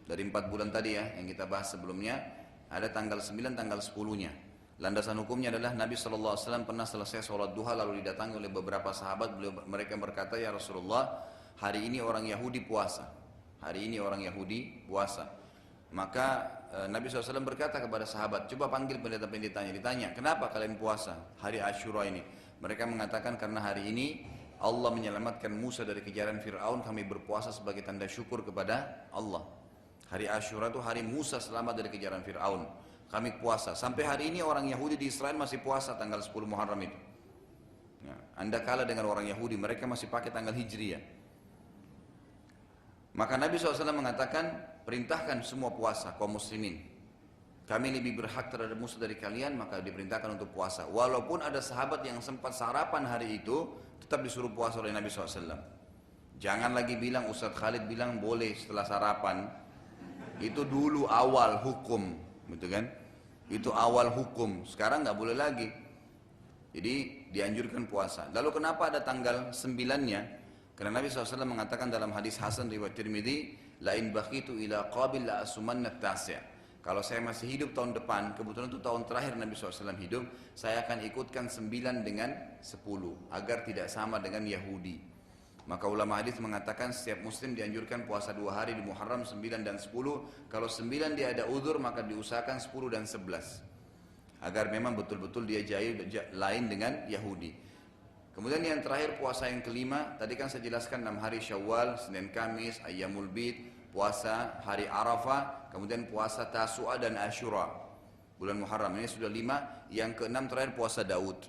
[0.06, 2.22] Dari empat bulan tadi ya, yang kita bahas sebelumnya,
[2.70, 4.32] ada tanggal 9, tanggal 10-nya.
[4.80, 6.36] Landasan hukumnya adalah Nabi SAW
[6.68, 9.40] pernah selesai sholat duha lalu didatangi oleh beberapa sahabat.
[9.66, 11.26] Mereka berkata, Ya Rasulullah,
[11.58, 13.08] hari ini orang Yahudi puasa.
[13.64, 15.26] Hari ini orang Yahudi puasa.
[15.96, 21.64] Maka Eh, Nabi SAW berkata kepada sahabat, coba panggil pendeta-pendetanya, ditanya, kenapa kalian puasa hari
[21.64, 22.20] Ashura ini?
[22.60, 24.28] Mereka mengatakan karena hari ini
[24.60, 29.48] Allah menyelamatkan Musa dari kejaran Fir'aun, kami berpuasa sebagai tanda syukur kepada Allah.
[30.10, 32.66] Hari Ashura itu hari Musa selamat dari kejaran Fir'aun.
[33.10, 33.74] Kami puasa.
[33.74, 37.00] Sampai hari ini orang Yahudi di Israel masih puasa tanggal 10 Muharram itu.
[38.06, 41.02] Ya, anda kalah dengan orang Yahudi, mereka masih pakai tanggal Hijriah.
[43.16, 44.52] Maka Nabi SAW mengatakan,
[44.84, 46.84] perintahkan semua puasa kaum muslimin.
[47.66, 50.86] Kami lebih berhak terhadap musuh dari kalian, maka diperintahkan untuk puasa.
[50.86, 55.58] Walaupun ada sahabat yang sempat sarapan hari itu, tetap disuruh puasa oleh Nabi SAW.
[56.38, 59.50] Jangan lagi bilang, Ustaz Khalid bilang boleh setelah sarapan.
[60.44, 62.16] Itu dulu awal hukum,
[62.52, 62.86] gitu kan?
[63.48, 64.66] Itu awal hukum.
[64.68, 65.70] Sekarang nggak boleh lagi.
[66.76, 68.28] Jadi dianjurkan puasa.
[68.36, 70.22] Lalu kenapa ada tanggal sembilannya?
[70.76, 75.96] Karena Nabi SAW mengatakan dalam hadis Hasan riwayat Tirmidzi, lain bakitu ila qabil la asumanna
[75.96, 76.44] tasya.
[76.84, 81.02] Kalau saya masih hidup tahun depan, kebetulan itu tahun terakhir Nabi SAW hidup, saya akan
[81.10, 85.15] ikutkan sembilan dengan sepuluh, agar tidak sama dengan Yahudi.
[85.66, 90.46] Maka ulama hadis mengatakan setiap muslim dianjurkan puasa dua hari di Muharram sembilan dan sepuluh.
[90.46, 93.66] Kalau sembilan dia ada udur maka diusahakan sepuluh dan sebelas.
[94.46, 96.06] Agar memang betul-betul dia jahil
[96.38, 97.66] lain dengan Yahudi.
[98.38, 102.84] Kemudian yang terakhir puasa yang kelima, tadi kan saya jelaskan enam hari Syawal, Senin Kamis,
[102.84, 103.64] Ayyamul Bid,
[103.96, 107.64] puasa hari Arafah, kemudian puasa Tasua dan Ashura.
[108.36, 111.48] Bulan Muharram ini sudah lima, yang keenam terakhir puasa Daud.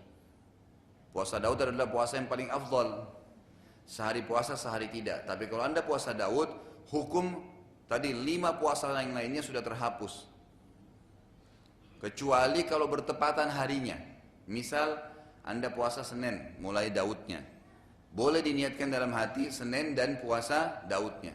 [1.10, 3.15] Puasa Daud adalah puasa yang paling afdal.
[3.87, 5.24] Sehari puasa, sehari tidak.
[5.24, 6.51] Tapi kalau anda puasa Daud,
[6.91, 7.57] hukum
[7.87, 10.26] Tadi lima puasa yang lainnya sudah terhapus.
[12.03, 13.95] Kecuali kalau bertepatan harinya.
[14.51, 14.99] Misal
[15.47, 17.43] Anda puasa Senin, mulai Daudnya.
[18.11, 21.34] Boleh diniatkan dalam hati Senin dan puasa Daudnya.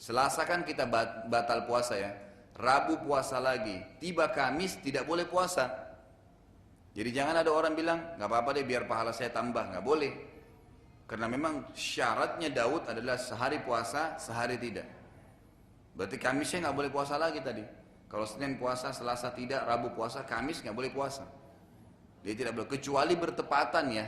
[0.00, 0.88] Selasa kan kita
[1.28, 2.12] batal puasa ya.
[2.56, 3.80] Rabu puasa lagi.
[4.00, 5.68] Tiba Kamis tidak boleh puasa.
[6.92, 9.76] Jadi jangan ada orang bilang, nggak apa-apa deh biar pahala saya tambah.
[9.76, 10.12] Nggak boleh.
[11.06, 14.88] Karena memang syaratnya Daud adalah sehari puasa, sehari tidak.
[15.92, 17.64] Berarti Kamisnya nggak boleh puasa lagi tadi.
[18.08, 21.24] Kalau Senin puasa, Selasa tidak, Rabu puasa, Kamis nggak boleh puasa.
[22.20, 24.04] Dia tidak boleh kecuali bertepatan ya.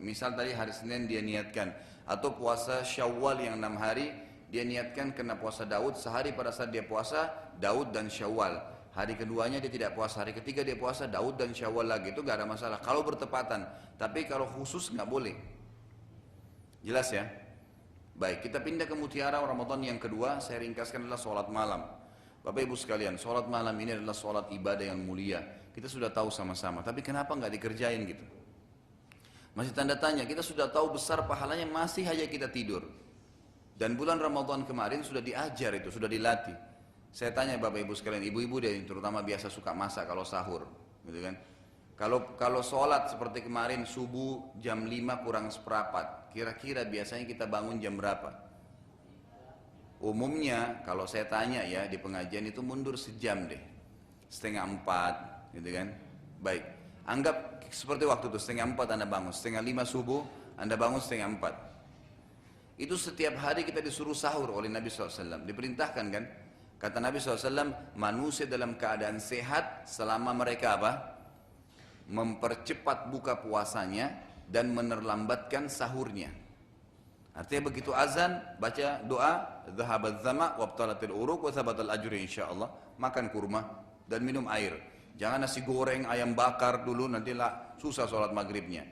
[0.00, 1.74] Misal tadi hari Senin dia niatkan
[2.08, 4.10] atau puasa Syawal yang enam hari
[4.50, 7.30] dia niatkan kena puasa Daud sehari pada saat dia puasa
[7.60, 8.58] Daud dan Syawal.
[8.90, 12.42] Hari keduanya dia tidak puasa, hari ketiga dia puasa Daud dan Syawal lagi itu gak
[12.42, 12.82] ada masalah.
[12.82, 13.62] Kalau bertepatan,
[13.94, 15.38] tapi kalau khusus nggak boleh.
[16.80, 17.28] Jelas ya?
[18.16, 21.84] Baik, kita pindah ke mutiara Ramadan yang kedua, saya ringkaskan adalah sholat malam.
[22.40, 25.40] Bapak ibu sekalian, sholat malam ini adalah sholat ibadah yang mulia.
[25.72, 28.24] Kita sudah tahu sama-sama, tapi kenapa nggak dikerjain gitu?
[29.52, 32.84] Masih tanda tanya, kita sudah tahu besar pahalanya, masih aja kita tidur.
[33.76, 36.56] Dan bulan Ramadan kemarin sudah diajar itu, sudah dilatih.
[37.12, 40.68] Saya tanya bapak ibu sekalian, ibu-ibu deh terutama biasa suka masak kalau sahur,
[41.08, 41.34] gitu kan?
[42.00, 47.98] Kalau kalau sholat seperti kemarin subuh jam 5 kurang seperempat, Kira-kira biasanya kita bangun jam
[47.98, 48.30] berapa?
[50.00, 53.60] Umumnya kalau saya tanya ya di pengajian itu mundur sejam deh.
[54.30, 55.14] Setengah empat
[55.58, 55.90] gitu kan.
[56.40, 56.64] Baik.
[57.04, 59.34] Anggap seperti waktu itu setengah empat Anda bangun.
[59.34, 60.22] Setengah lima subuh
[60.54, 61.54] Anda bangun setengah empat.
[62.80, 65.44] Itu setiap hari kita disuruh sahur oleh Nabi SAW.
[65.44, 66.24] Diperintahkan kan?
[66.80, 71.09] Kata Nabi SAW, manusia dalam keadaan sehat selama mereka apa?
[72.10, 74.18] Mempercepat buka puasanya
[74.50, 76.34] dan menerlambatkan sahurnya.
[77.30, 83.62] Artinya begitu azan, baca doa, zahabat zama, wabtalatil uruk, wa sabatal ajri insyaallah, makan kurma
[84.10, 84.74] dan minum air.
[85.14, 88.82] Jangan nasi goreng, ayam bakar dulu, nanti lah susah sholat maghribnya.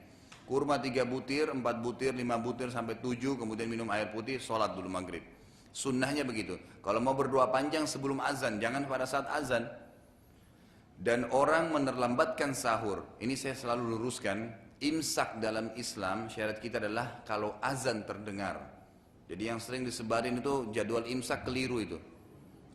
[0.47, 4.89] Kurma tiga butir, empat butir, lima butir sampai tujuh, kemudian minum air putih, sholat dulu
[4.89, 5.21] maghrib.
[5.69, 6.57] Sunnahnya begitu.
[6.81, 9.69] Kalau mau berdoa panjang sebelum azan, jangan pada saat azan.
[10.99, 13.15] Dan orang menerlambatkan sahur.
[13.23, 14.51] Ini saya selalu luruskan,
[14.83, 18.59] imsak dalam Islam syarat kita adalah kalau azan terdengar.
[19.31, 21.95] Jadi yang sering disebarin itu jadwal imsak keliru itu.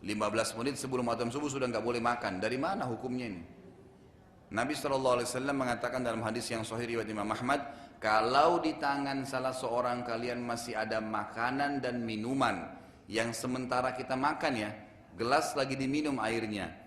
[0.01, 2.41] 15 menit sebelum azan subuh sudah nggak boleh makan.
[2.41, 3.43] Dari mana hukumnya ini?
[4.55, 7.61] Nabi SAW mengatakan dalam hadis yang sahih riwayat Imam Ahmad,
[7.99, 12.69] kalau di tangan salah seorang kalian masih ada makanan dan minuman
[13.09, 14.71] yang sementara kita makan ya,
[15.17, 16.84] gelas lagi diminum airnya,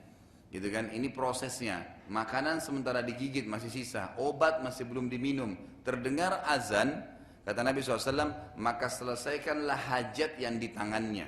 [0.51, 0.87] gitu kan?
[0.91, 7.03] Ini prosesnya makanan sementara digigit masih sisa, obat masih belum diminum, terdengar azan,
[7.43, 11.27] kata Nabi SAW, maka selesaikanlah hajat yang di tangannya.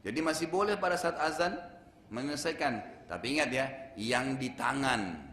[0.00, 1.60] Jadi masih boleh pada saat azan
[2.08, 3.66] menyelesaikan, tapi ingat ya,
[4.00, 5.28] yang di tangan.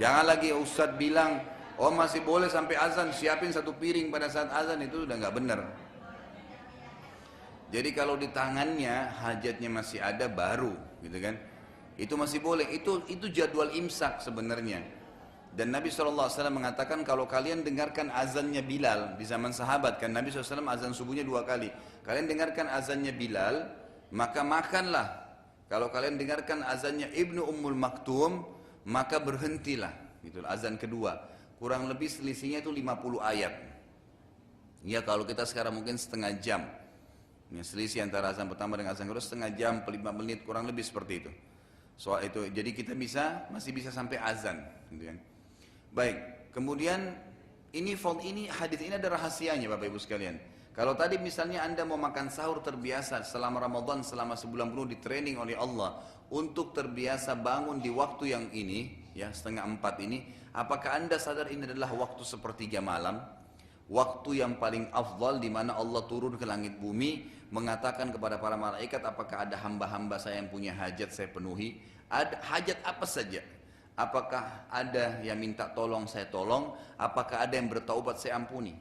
[0.00, 1.42] Jangan lagi Ustadz bilang,
[1.76, 5.60] oh masih boleh sampai azan, siapin satu piring pada saat azan, itu udah nggak benar.
[7.68, 10.72] Jadi kalau di tangannya hajatnya masih ada baru,
[11.04, 11.36] gitu kan?
[12.00, 12.64] Itu masih boleh.
[12.72, 14.80] Itu itu jadwal imsak sebenarnya.
[15.52, 20.62] Dan Nabi SAW mengatakan kalau kalian dengarkan azannya Bilal di zaman sahabat kan Nabi SAW
[20.70, 21.72] azan subuhnya dua kali.
[22.06, 23.66] Kalian dengarkan azannya Bilal
[24.14, 25.26] maka makanlah.
[25.66, 28.46] Kalau kalian dengarkan azannya Ibnu Ummul Maktum
[28.86, 29.90] maka berhentilah.
[30.22, 31.16] Itu azan kedua.
[31.58, 33.54] Kurang lebih selisihnya itu 50 ayat.
[34.86, 36.62] Ya kalau kita sekarang mungkin setengah jam.
[37.48, 41.24] Ya, selisih antara azan pertama dengan azan kedua setengah jam, 5 menit kurang lebih seperti
[41.24, 41.32] itu.
[41.96, 44.60] Soal itu, jadi kita bisa masih bisa sampai azan,
[44.92, 45.18] gitu kan.
[45.96, 46.16] Baik,
[46.52, 47.16] kemudian
[47.72, 50.36] ini ini hadis ini ada rahasianya Bapak Ibu sekalian.
[50.76, 55.34] Kalau tadi misalnya Anda mau makan sahur terbiasa selama Ramadan selama sebulan penuh di training
[55.34, 55.98] oleh Allah
[56.30, 60.22] untuk terbiasa bangun di waktu yang ini, ya setengah empat ini,
[60.54, 63.18] apakah Anda sadar ini adalah waktu sepertiga malam?
[63.88, 69.00] Waktu yang paling afdal di mana Allah turun ke langit bumi mengatakan kepada para malaikat
[69.00, 71.80] apakah ada hamba-hamba saya yang punya hajat saya penuhi?
[72.12, 73.40] Ada hajat apa saja?
[73.96, 76.76] Apakah ada yang minta tolong saya tolong?
[77.00, 78.76] Apakah ada yang bertaubat saya ampuni?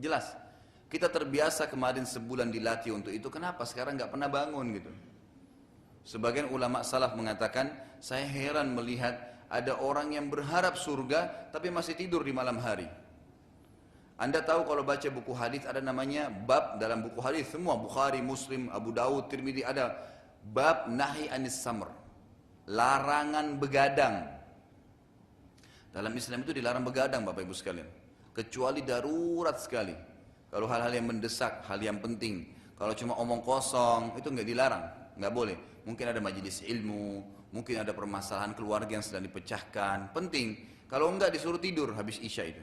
[0.00, 0.32] Jelas.
[0.88, 3.28] Kita terbiasa kemarin sebulan dilatih untuk itu.
[3.28, 3.68] Kenapa?
[3.68, 4.92] Sekarang nggak pernah bangun gitu.
[6.08, 7.68] Sebagian ulama salaf mengatakan
[8.00, 13.01] saya heran melihat ada orang yang berharap surga tapi masih tidur di malam hari
[14.22, 18.70] anda tahu kalau baca buku hadis ada namanya bab dalam buku hadis semua Bukhari, Muslim,
[18.70, 19.98] Abu Dawud, Tirmidzi ada
[20.46, 21.90] bab nahi anis samr.
[22.70, 24.22] Larangan begadang.
[25.90, 27.90] Dalam Islam itu dilarang begadang Bapak Ibu sekalian.
[28.30, 29.92] Kecuali darurat sekali.
[30.54, 32.46] Kalau hal-hal yang mendesak, hal yang penting.
[32.78, 34.84] Kalau cuma omong kosong, itu nggak dilarang,
[35.18, 35.82] nggak boleh.
[35.82, 40.62] Mungkin ada majelis ilmu, mungkin ada permasalahan keluarga yang sedang dipecahkan, penting.
[40.86, 42.62] Kalau enggak disuruh tidur habis isya itu.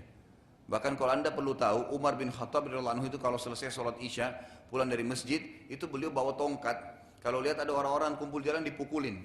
[0.70, 4.38] Bahkan kalau anda perlu tahu, Umar bin Khattab anhu itu kalau selesai sholat isya,
[4.70, 6.78] pulang dari masjid, itu beliau bawa tongkat.
[7.26, 9.18] Kalau lihat ada orang-orang kumpul jalan dipukulin.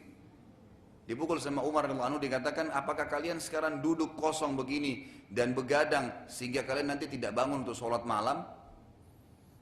[1.04, 6.96] Dipukul sama Umar anhu dikatakan, apakah kalian sekarang duduk kosong begini dan begadang sehingga kalian
[6.96, 8.40] nanti tidak bangun untuk sholat malam?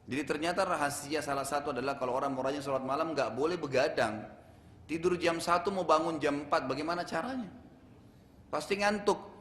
[0.06, 4.22] Jadi ternyata rahasia salah satu adalah kalau orang mau rajin sholat malam nggak boleh begadang.
[4.86, 7.50] Tidur jam 1 mau bangun jam 4, bagaimana caranya?
[8.46, 9.31] Pasti ngantuk.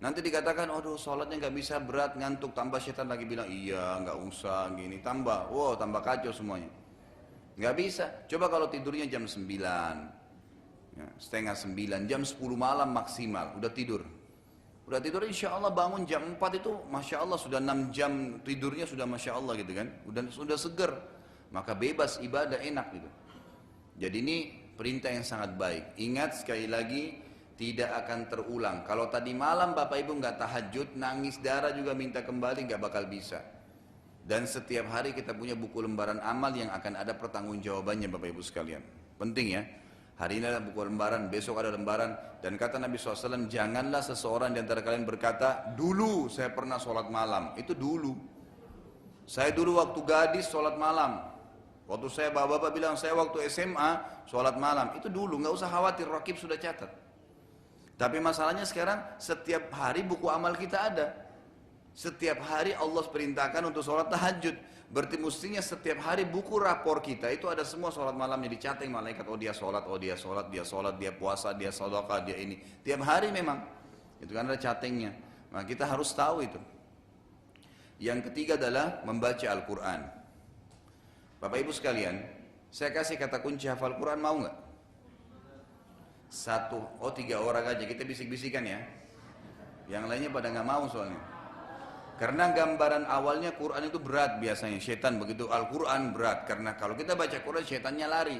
[0.00, 4.72] Nanti dikatakan, aduh sholatnya nggak bisa berat, ngantuk, tambah setan lagi bilang, iya nggak usah,
[4.72, 6.72] gini, tambah, wow tambah kacau semuanya.
[7.60, 9.44] Nggak bisa, coba kalau tidurnya jam 9,
[10.96, 14.00] ya, setengah 9, jam 10 malam maksimal, udah tidur.
[14.88, 19.04] Udah tidur insya Allah bangun jam 4 itu, Masya Allah sudah 6 jam tidurnya sudah
[19.04, 20.96] Masya Allah gitu kan, udah, sudah seger.
[21.52, 23.08] Maka bebas ibadah enak gitu.
[24.00, 24.36] Jadi ini
[24.80, 26.00] perintah yang sangat baik.
[26.00, 27.20] Ingat sekali lagi,
[27.60, 28.88] tidak akan terulang.
[28.88, 33.44] Kalau tadi malam Bapak Ibu nggak tahajud, nangis darah juga minta kembali nggak bakal bisa.
[34.24, 38.80] Dan setiap hari kita punya buku lembaran amal yang akan ada pertanggungjawabannya Bapak Ibu sekalian.
[39.20, 39.62] Penting ya.
[40.16, 42.16] Hari ini ada buku lembaran, besok ada lembaran.
[42.40, 47.52] Dan kata Nabi SAW, janganlah seseorang di antara kalian berkata, dulu saya pernah sholat malam.
[47.60, 48.16] Itu dulu.
[49.28, 51.28] Saya dulu waktu gadis sholat malam.
[51.84, 54.96] Waktu saya bapak-bapak bilang, saya waktu SMA sholat malam.
[54.96, 57.09] Itu dulu, nggak usah khawatir, Rakib sudah catat.
[58.00, 61.12] Tapi masalahnya sekarang setiap hari buku amal kita ada.
[61.92, 64.56] Setiap hari Allah perintahkan untuk sholat tahajud.
[64.88, 69.28] Berarti mestinya setiap hari buku rapor kita itu ada semua sholat malamnya dicatat malaikat.
[69.28, 72.56] Oh dia sholat, oh dia sholat, dia sholat, dia puasa, dia sedekah, dia ini.
[72.80, 73.60] Tiap hari memang.
[74.16, 75.12] Itu kan ada catingnya.
[75.52, 76.60] Nah kita harus tahu itu.
[78.00, 80.00] Yang ketiga adalah membaca Al-Quran.
[81.36, 82.16] Bapak ibu sekalian,
[82.72, 84.56] saya kasih kata kunci hafal Quran mau nggak?
[86.30, 88.78] Satu, oh tiga orang aja, kita bisik-bisikan ya.
[89.90, 91.18] Yang lainnya pada nggak mau soalnya.
[92.14, 94.78] Karena gambaran awalnya Quran itu berat biasanya.
[94.78, 96.46] Setan begitu Al-Quran berat.
[96.46, 98.38] Karena kalau kita baca Quran, setannya lari.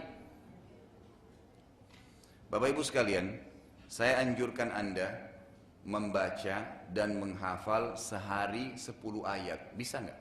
[2.47, 3.35] Bapak ibu sekalian,
[3.91, 5.11] saya anjurkan anda
[5.83, 9.75] membaca dan menghafal sehari sepuluh ayat.
[9.75, 10.21] Bisa nggak?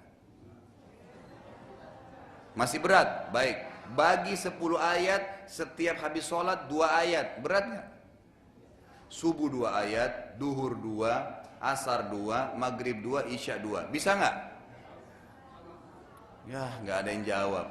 [2.58, 3.30] Masih berat?
[3.30, 3.69] Baik.
[3.96, 7.42] Bagi 10 ayat, setiap habis sholat 2 ayat.
[7.42, 7.88] Berat nggak?
[9.10, 11.10] Subuh 2 ayat, duhur 2,
[11.58, 13.90] asar 2, maghrib 2, isya 2.
[13.90, 14.36] Bisa nggak?
[16.50, 17.68] Ya, nggak ada yang jawab.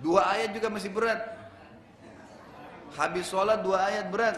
[0.00, 1.20] Dua ayat juga masih berat.
[2.96, 4.36] Habis sholat dua ayat berat.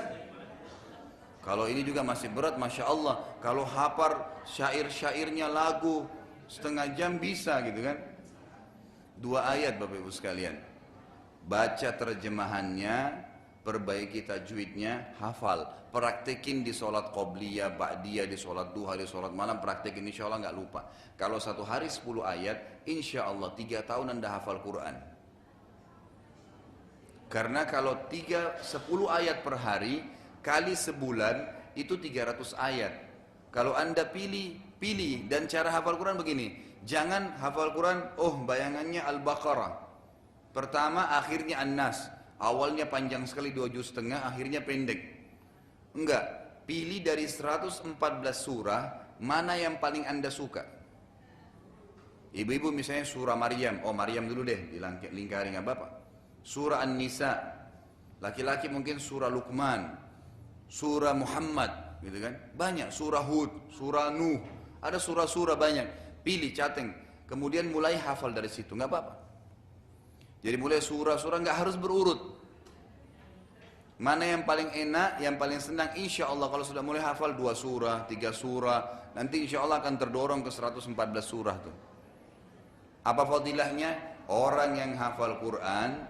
[1.43, 3.23] Kalau ini juga masih berat, masya Allah.
[3.43, 6.07] Kalau hafar syair-syairnya lagu
[6.47, 7.99] setengah jam bisa gitu kan?
[9.23, 10.59] Dua ayat Bapak Ibu sekalian.
[11.47, 13.23] Baca terjemahannya,
[13.63, 15.71] perbaiki tajwidnya, hafal.
[15.95, 20.57] Praktekin di sholat qobliyah, ba'diyah, di sholat duha, di sholat malam, praktekin insya Allah nggak
[20.59, 20.91] lupa.
[21.15, 24.99] Kalau satu hari sepuluh ayat, insya Allah tiga tahun anda hafal Quran.
[27.31, 30.03] Karena kalau tiga, sepuluh ayat per hari,
[30.43, 31.47] kali sebulan,
[31.79, 32.91] itu tiga ratus ayat.
[33.55, 35.29] Kalau anda pilih, pilih.
[35.29, 39.73] Dan cara hafal Quran begini, Jangan hafal Quran, oh bayangannya Al-Baqarah.
[40.51, 42.11] Pertama akhirnya An-Nas.
[42.43, 44.99] Awalnya panjang sekali dua juz setengah, akhirnya pendek.
[45.95, 46.25] Enggak,
[46.67, 47.87] pilih dari 114
[48.35, 48.83] surah,
[49.23, 50.67] mana yang paling anda suka.
[52.35, 55.89] Ibu-ibu misalnya surah Maryam, oh Maryam dulu deh, dilingkari nggak apa-apa.
[56.43, 57.39] Surah An-Nisa,
[58.19, 59.87] laki-laki mungkin surah Luqman,
[60.67, 62.35] surah Muhammad, gitu kan?
[62.59, 64.43] Banyak, surah Hud, surah Nuh,
[64.83, 66.95] ada surah-surah banyak pilih cateng,
[67.27, 69.15] kemudian mulai hafal dari situ, nggak apa-apa.
[70.43, 72.21] Jadi mulai surah-surah nggak harus berurut.
[74.03, 78.03] Mana yang paling enak, yang paling senang, insya Allah kalau sudah mulai hafal dua surah,
[78.11, 80.91] tiga surah, nanti insya Allah akan terdorong ke 114
[81.23, 81.77] surah tuh.
[83.07, 84.11] Apa fadilahnya?
[84.27, 86.03] Orang yang hafal Quran,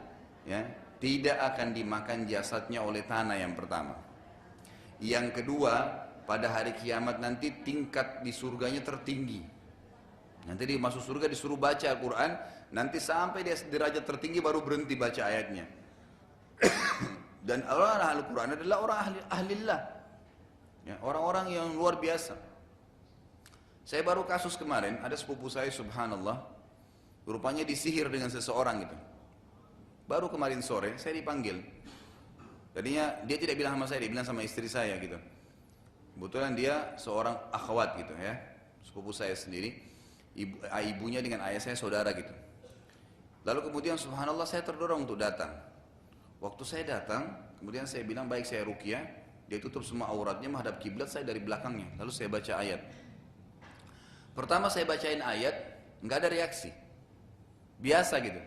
[0.49, 0.65] ya,
[1.05, 4.01] tidak akan dimakan jasadnya oleh tanah yang pertama.
[4.97, 5.75] Yang kedua,
[6.25, 9.52] pada hari kiamat nanti tingkat di surganya tertinggi.
[10.43, 12.31] Nanti dia masuk surga disuruh baca Al-Quran,
[12.75, 15.65] nanti sampai dia derajat tertinggi baru berhenti baca ayatnya.
[17.49, 19.81] Dan orang ahli Quran adalah orang ahli ahlillah.
[20.83, 22.35] Ya, orang-orang yang luar biasa.
[23.87, 26.39] Saya baru kasus kemarin, ada sepupu saya subhanallah,
[27.27, 28.97] rupanya disihir dengan seseorang gitu.
[30.07, 31.63] Baru kemarin sore saya dipanggil.
[32.75, 35.19] Tadinya dia tidak bilang sama saya, dia bilang sama istri saya gitu.
[36.15, 38.39] Kebetulan dia seorang akhwat gitu ya,
[38.87, 39.92] sepupu saya sendiri.
[40.33, 42.33] Ibu, ibunya dengan ayah saya saudara gitu.
[43.45, 45.51] Lalu kemudian subhanallah saya terdorong untuk datang.
[46.41, 47.29] Waktu saya datang,
[47.59, 49.03] kemudian saya bilang baik saya rukyah,
[49.47, 51.91] dia tutup semua auratnya menghadap kiblat saya dari belakangnya.
[52.01, 52.81] Lalu saya baca ayat.
[54.33, 55.55] Pertama saya bacain ayat,
[56.01, 56.73] nggak ada reaksi.
[57.83, 58.41] Biasa gitu.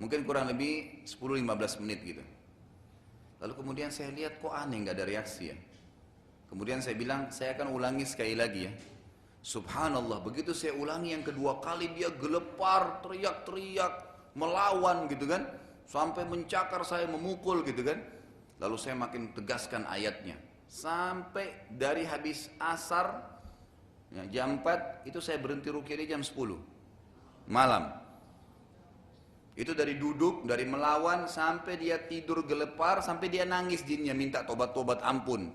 [0.00, 2.24] Mungkin kurang lebih 10-15 menit gitu.
[3.42, 5.56] Lalu kemudian saya lihat kok aneh nggak ada reaksi ya.
[6.46, 8.72] Kemudian saya bilang saya akan ulangi sekali lagi ya.
[9.42, 13.94] Subhanallah begitu saya ulangi yang kedua kali dia gelepar teriak-teriak
[14.38, 15.50] melawan gitu kan.
[15.82, 17.98] Sampai mencakar saya memukul gitu kan.
[18.62, 20.38] Lalu saya makin tegaskan ayatnya.
[20.70, 23.18] Sampai dari habis asar
[24.14, 27.98] ya, jam 4 itu saya berhenti rukyah di jam 10 malam.
[29.52, 35.04] Itu dari duduk, dari melawan sampai dia tidur gelepar, sampai dia nangis jinnya minta tobat-tobat
[35.04, 35.52] ampun.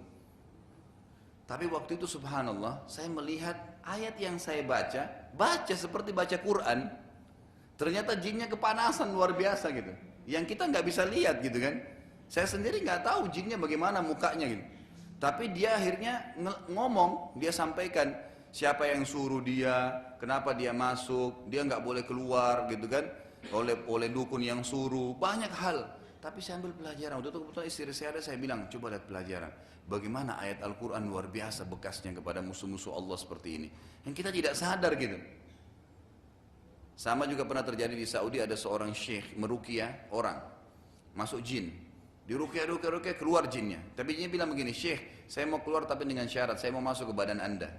[1.47, 3.55] Tapi waktu itu subhanallah, saya melihat
[3.87, 6.91] ayat yang saya baca, baca seperti baca Quran.
[7.79, 9.95] Ternyata jinnya kepanasan luar biasa gitu.
[10.27, 11.79] Yang kita nggak bisa lihat gitu kan.
[12.27, 14.65] Saya sendiri nggak tahu jinnya bagaimana mukanya gitu.
[15.17, 16.35] Tapi dia akhirnya
[16.67, 18.11] ngomong, dia sampaikan
[18.51, 23.07] siapa yang suruh dia, kenapa dia masuk, dia nggak boleh keluar gitu kan
[23.53, 25.87] oleh oleh dukun yang suruh banyak hal
[26.19, 29.51] tapi saya ambil pelajaran waktu itu kebetulan istri saya ada saya bilang coba lihat pelajaran
[29.87, 33.67] bagaimana ayat Al-Quran luar biasa bekasnya kepada musuh-musuh Allah seperti ini?
[34.03, 35.17] Yang kita tidak sadar gitu.
[36.97, 40.37] Sama juga pernah terjadi di Saudi ada seorang syekh merukia orang
[41.15, 41.69] masuk jin.
[42.27, 43.79] Di rukia rukia rukia keluar jinnya.
[43.95, 47.13] Tapi jinnya bilang begini syekh saya mau keluar tapi dengan syarat saya mau masuk ke
[47.15, 47.69] badan anda.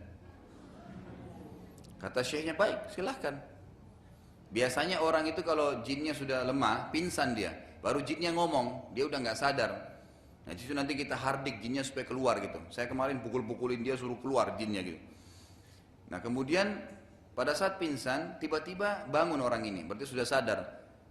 [1.98, 3.34] Kata syekhnya baik silahkan.
[4.48, 7.52] Biasanya orang itu kalau jinnya sudah lemah, pingsan dia.
[7.84, 9.70] Baru jinnya ngomong, dia udah nggak sadar.
[10.48, 12.56] Nah itu nanti kita hardik jinnya supaya keluar gitu.
[12.72, 14.96] Saya kemarin pukul-pukulin dia suruh keluar jinnya gitu.
[16.08, 16.72] Nah kemudian
[17.36, 20.58] pada saat pingsan, tiba-tiba bangun orang ini, berarti sudah sadar.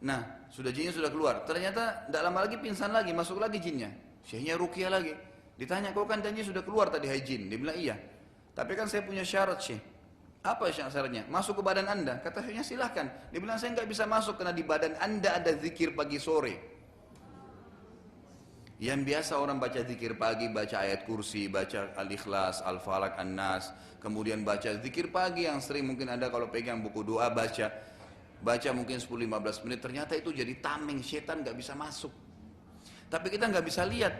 [0.04, 1.48] Nah, sudah jinnya sudah keluar.
[1.48, 3.88] Ternyata tidak lama lagi pingsan lagi, masuk lagi jinnya.
[4.28, 5.16] Syekhnya rukia lagi.
[5.56, 7.48] Ditanya, kau kan janji sudah keluar tadi hai jin.
[7.48, 7.96] Dia bilang, iya.
[8.52, 9.80] Tapi kan saya punya syarat syekh.
[10.44, 11.26] Apa syaratnya?
[11.32, 12.20] Masuk ke badan anda.
[12.20, 13.08] Kata Katanya silahkan.
[13.32, 16.77] Dia bilang saya nggak bisa masuk karena di badan anda ada zikir pagi sore.
[18.78, 23.74] Yang biasa orang baca zikir pagi, baca ayat kursi, baca al-ikhlas, al-falak, an-nas.
[23.98, 27.74] Kemudian baca zikir pagi yang sering mungkin ada kalau pegang buku doa baca.
[28.38, 29.82] Baca mungkin 10-15 menit.
[29.82, 32.14] Ternyata itu jadi tameng, setan nggak bisa masuk.
[33.10, 34.14] Tapi kita nggak bisa lihat.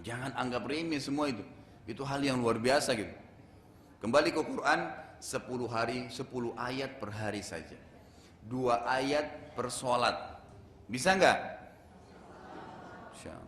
[0.00, 1.44] Jangan anggap remeh semua itu.
[1.84, 3.12] Itu hal yang luar biasa gitu.
[4.00, 4.80] Kembali ke Quran,
[5.20, 7.76] 10 hari, 10 ayat per hari saja.
[8.40, 10.40] Dua ayat per sholat.
[10.88, 11.55] Bisa nggak?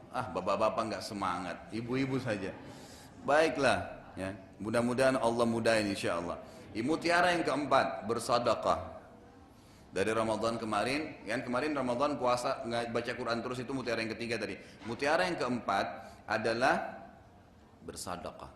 [0.08, 2.50] Ah, bapak-bapak nggak semangat, ibu-ibu saja.
[3.28, 3.84] Baiklah,
[4.16, 4.32] ya.
[4.58, 6.40] Mudah-mudahan Allah mudahin insya Allah.
[6.78, 8.98] Mutiara yang keempat, bersadaqah.
[9.88, 14.36] Dari Ramadan kemarin, kan kemarin Ramadan puasa nggak baca Quran terus itu mutiara yang ketiga
[14.36, 14.54] tadi.
[14.84, 15.86] Mutiara yang keempat
[16.28, 16.98] adalah
[17.88, 18.52] bersadaqah.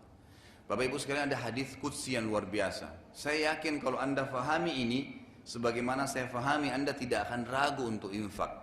[0.68, 3.12] Bapak Ibu sekalian ada hadis qudsi yang luar biasa.
[3.12, 5.00] Saya yakin kalau Anda fahami ini
[5.42, 8.61] sebagaimana saya fahami Anda tidak akan ragu untuk infak.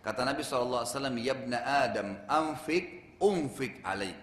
[0.00, 0.88] Kata Nabi SAW,
[1.20, 4.16] Ya ibna Adam, amfik, umfik alaik.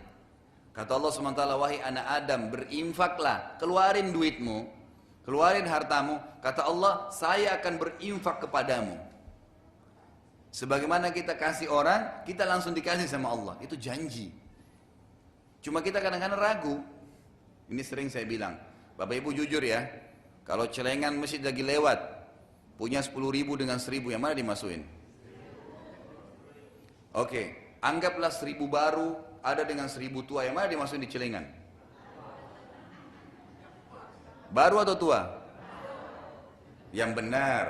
[0.74, 4.70] Kata Allah SWT, wahai anak Adam, berinfaklah, keluarin duitmu,
[5.26, 6.22] keluarin hartamu.
[6.42, 8.94] Kata Allah, saya akan berinfak kepadamu.
[10.54, 13.58] Sebagaimana kita kasih orang, kita langsung dikasih sama Allah.
[13.62, 14.34] Itu janji.
[15.62, 16.76] Cuma kita kadang-kadang ragu,
[17.70, 18.58] ini sering saya bilang,
[18.98, 19.86] Bapak Ibu jujur ya,
[20.42, 22.00] kalau celengan masjid lagi lewat,
[22.78, 24.97] punya 10 ribu dengan 1000 yang mana dimasukin?
[27.16, 31.46] Oke, anggaplah 1000 baru ada dengan 1000 tua, yang mana dimasukin di celengan?
[34.52, 35.22] Baru atau tua?
[36.96, 37.66] Yang benar.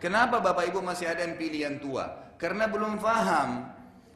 [0.00, 2.36] Kenapa Bapak Ibu masih ada yang pilihan tua?
[2.36, 3.72] Karena belum paham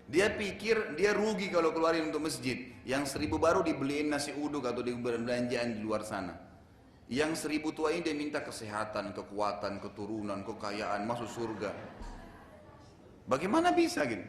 [0.09, 2.73] dia pikir dia rugi kalau keluarin untuk masjid.
[2.89, 6.33] Yang seribu baru dibeliin nasi uduk atau di belanjaan di luar sana.
[7.09, 11.73] Yang seribu tua ini dia minta kesehatan, kekuatan, keturunan, kekayaan, masuk surga.
[13.29, 14.25] Bagaimana bisa gitu?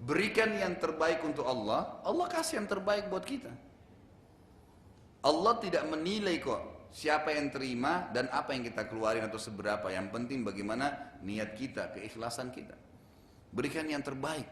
[0.00, 3.52] Berikan yang terbaik untuk Allah, Allah kasih yang terbaik buat kita.
[5.24, 9.88] Allah tidak menilai kok siapa yang terima dan apa yang kita keluarin atau seberapa.
[9.92, 12.76] Yang penting bagaimana niat kita, keikhlasan kita.
[13.52, 14.48] Berikan yang terbaik.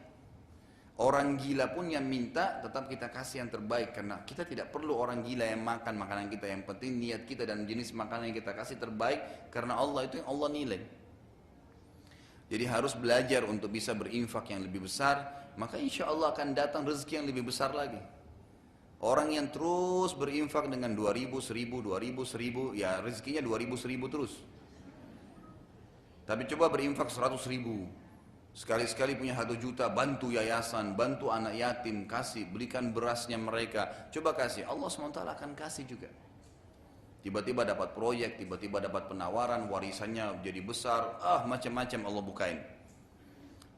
[0.95, 5.27] Orang gila pun yang minta tetap kita kasih yang terbaik karena kita tidak perlu orang
[5.27, 8.79] gila yang makan makanan kita yang penting niat kita dan jenis makanan yang kita kasih
[8.79, 10.81] terbaik karena Allah itu yang Allah nilai.
[12.49, 17.23] Jadi harus belajar untuk bisa berinfak yang lebih besar maka insya Allah akan datang rezeki
[17.23, 17.99] yang lebih besar lagi.
[19.05, 24.33] Orang yang terus berinfak dengan 2000, 1000, 2000, 1000, ya rezekinya 2000, 1000 terus.
[26.25, 27.85] Tapi coba berinfak 100 ribu.
[28.55, 34.09] Sekali-sekali punya satu juta, bantu yayasan, bantu anak yatim, kasih, belikan berasnya mereka.
[34.15, 36.09] Coba kasih, Allah SWT akan kasih juga
[37.25, 42.59] tiba-tiba dapat proyek, tiba-tiba dapat penawaran, warisannya jadi besar, ah macam-macam Allah bukain.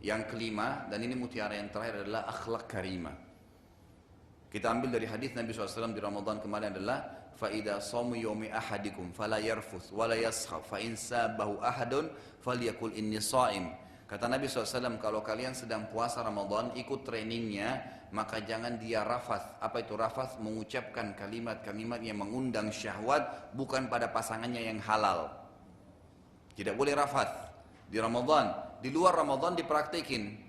[0.02, 3.14] Yang kelima dan ini mutiara yang terakhir adalah akhlak karimah.
[4.50, 9.36] Kita ambil dari hadis Nabi SAW di Ramadan kemarin adalah faida samu yomi ahadikum fala
[9.36, 12.10] yarfus wala yaskhaf fa in sabahu ahadun
[12.98, 13.70] inni saim.
[14.06, 19.58] Kata Nabi SAW, kalau kalian sedang puasa Ramadan, ikut trainingnya, maka jangan dia rafath.
[19.58, 20.38] Apa itu rafath?
[20.38, 25.32] Mengucapkan kalimat-kalimat yang mengundang syahwat, bukan pada pasangannya yang halal.
[26.54, 27.50] Tidak boleh rafath.
[27.86, 30.46] Di Ramadan, di luar Ramadan dipraktekin.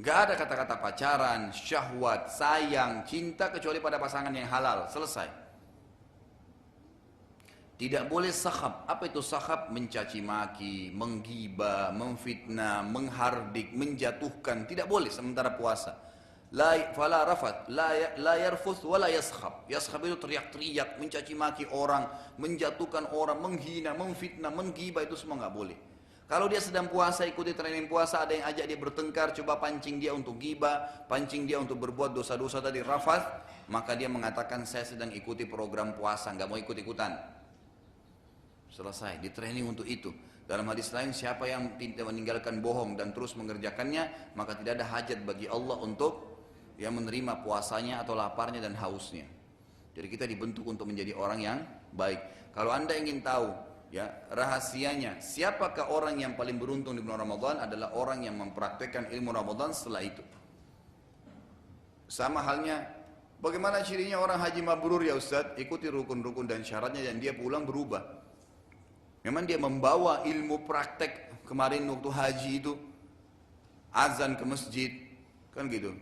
[0.00, 4.88] Gak ada kata-kata pacaran, syahwat, sayang, cinta kecuali pada pasangan yang halal.
[4.88, 5.42] Selesai.
[7.82, 8.86] Tidak boleh sahab.
[8.86, 9.74] Apa itu sahab?
[9.74, 14.70] Mencaci maki, menggibah, memfitnah, menghardik, menjatuhkan.
[14.70, 15.98] Tidak boleh sementara puasa.
[16.52, 19.64] La fala rafat, la, ya, la yarfuth wala yaskhab.
[19.72, 22.04] Yaskhab itu teriak-teriak, mencaci maki orang,
[22.36, 25.78] menjatuhkan orang, menghina, memfitnah, menggibah itu semua nggak boleh.
[26.28, 30.12] Kalau dia sedang puasa, ikuti training puasa, ada yang ajak dia bertengkar, coba pancing dia
[30.12, 33.20] untuk gibah, pancing dia untuk berbuat dosa-dosa tadi rafat,
[33.72, 37.16] maka dia mengatakan saya sedang ikuti program puasa, nggak mau ikut-ikutan.
[38.72, 40.12] Selesai, di training untuk itu.
[40.44, 45.24] Dalam hadis lain, siapa yang tidak meninggalkan bohong dan terus mengerjakannya, maka tidak ada hajat
[45.24, 46.31] bagi Allah untuk
[46.80, 49.28] yang menerima puasanya atau laparnya dan hausnya.
[49.92, 51.58] Jadi kita dibentuk untuk menjadi orang yang
[51.92, 52.52] baik.
[52.56, 53.52] Kalau anda ingin tahu
[53.92, 59.30] ya rahasianya siapakah orang yang paling beruntung di bulan Ramadan adalah orang yang mempraktekkan ilmu
[59.36, 60.24] Ramadan setelah itu.
[62.08, 62.88] Sama halnya
[63.40, 65.52] bagaimana cirinya orang haji mabrur ya Ustaz?
[65.60, 68.00] Ikuti rukun-rukun dan syaratnya dan dia pulang berubah.
[69.22, 72.72] Memang dia membawa ilmu praktek kemarin waktu haji itu.
[73.92, 74.88] Azan ke masjid
[75.52, 75.92] kan gitu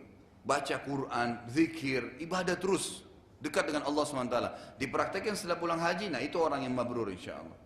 [0.44, 3.04] baca Quran zikir ibadah terus
[3.40, 4.36] dekat dengan Allah SWT
[4.80, 7.60] dipraktekkan setelah pulang haji nah itu orang yang mabrur insya Allah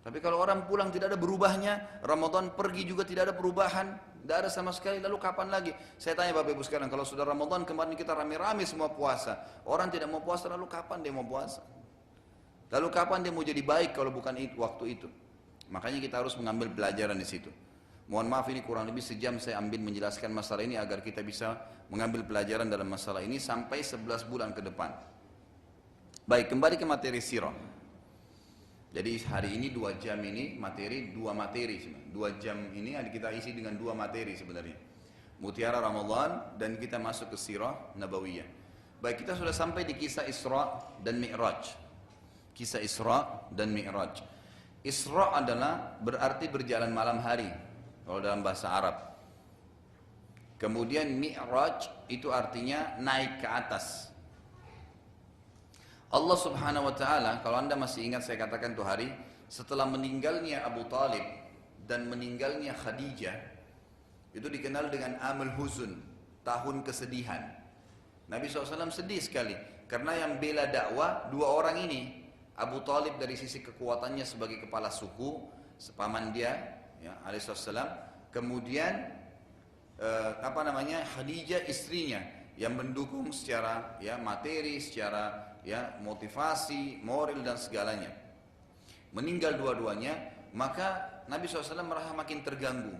[0.00, 4.48] tapi kalau orang pulang tidak ada berubahnya, Ramadan pergi juga tidak ada perubahan, tidak ada
[4.48, 5.76] sama sekali, lalu kapan lagi?
[6.00, 10.08] Saya tanya Bapak Ibu sekarang, kalau sudah Ramadan kemarin kita rame-rame semua puasa, orang tidak
[10.08, 11.60] mau puasa, lalu kapan dia mau puasa?
[12.72, 15.08] Lalu kapan dia mau jadi baik kalau bukan waktu itu?
[15.68, 17.52] Makanya kita harus mengambil pelajaran di situ.
[18.10, 21.54] Mohon maaf ini kurang lebih sejam saya ambil menjelaskan masalah ini agar kita bisa
[21.94, 24.90] mengambil pelajaran dalam masalah ini sampai 11 bulan ke depan.
[26.26, 27.54] Baik, kembali ke materi sirah.
[28.90, 32.10] Jadi hari ini dua jam ini materi dua materi sebenarnya.
[32.10, 34.74] Dua jam ini kita isi dengan dua materi sebenarnya.
[35.38, 38.44] Mutiara Ramadan dan kita masuk ke Sirah Nabawiyah.
[38.98, 41.70] Baik kita sudah sampai di kisah Isra dan Mi'raj.
[42.58, 44.20] Kisah Isra dan Mi'raj.
[44.82, 47.69] Isra adalah berarti berjalan malam hari
[48.10, 48.96] kalau dalam bahasa Arab.
[50.58, 54.10] Kemudian Mi'raj itu artinya naik ke atas.
[56.10, 59.14] Allah subhanahu wa ta'ala, kalau anda masih ingat saya katakan tuh hari,
[59.46, 61.22] setelah meninggalnya Abu Talib
[61.86, 63.38] dan meninggalnya Khadijah,
[64.34, 66.02] itu dikenal dengan Amul Huzun,
[66.42, 67.46] tahun kesedihan.
[68.26, 69.54] Nabi SAW sedih sekali,
[69.86, 72.26] karena yang bela dakwah dua orang ini,
[72.58, 75.46] Abu Talib dari sisi kekuatannya sebagai kepala suku,
[75.78, 77.88] sepaman dia, ya, alaihissalam,
[78.30, 79.10] kemudian
[80.00, 82.20] eh, apa namanya Khadijah istrinya
[82.60, 88.12] yang mendukung secara ya materi, secara ya motivasi, moral dan segalanya.
[89.10, 90.14] Meninggal dua-duanya,
[90.54, 92.94] maka Nabi SAW merasa makin terganggu.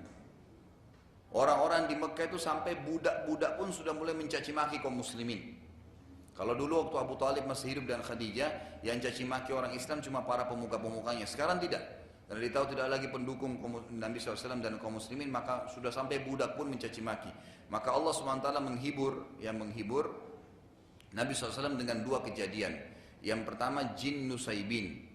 [1.30, 5.54] Orang-orang di Mekah itu sampai budak-budak pun sudah mulai mencaci maki kaum muslimin.
[6.34, 10.26] Kalau dulu waktu Abu Talib masih hidup dan Khadijah, yang caci maki orang Islam cuma
[10.26, 11.28] para pemuka-pemukanya.
[11.28, 11.99] Sekarang tidak.
[12.30, 13.58] Karena ditahu tidak lagi pendukung
[13.90, 17.26] Nabi SAW dan kaum muslimin, maka sudah sampai budak pun mencaci maki.
[17.74, 20.14] Maka Allah SWT menghibur, yang menghibur
[21.10, 22.70] Nabi SAW dengan dua kejadian.
[23.26, 25.10] Yang pertama jin Nusaibin.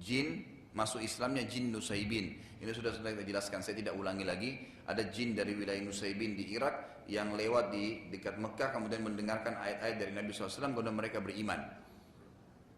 [0.00, 2.40] Jin masuk Islamnya jin Nusaibin.
[2.56, 4.50] Ini sudah sudah kita jelaskan, saya tidak ulangi lagi.
[4.88, 9.96] Ada jin dari wilayah Nusaibin di Irak yang lewat di dekat Mekah kemudian mendengarkan ayat-ayat
[10.00, 11.83] dari Nabi SAW kemudian mereka beriman.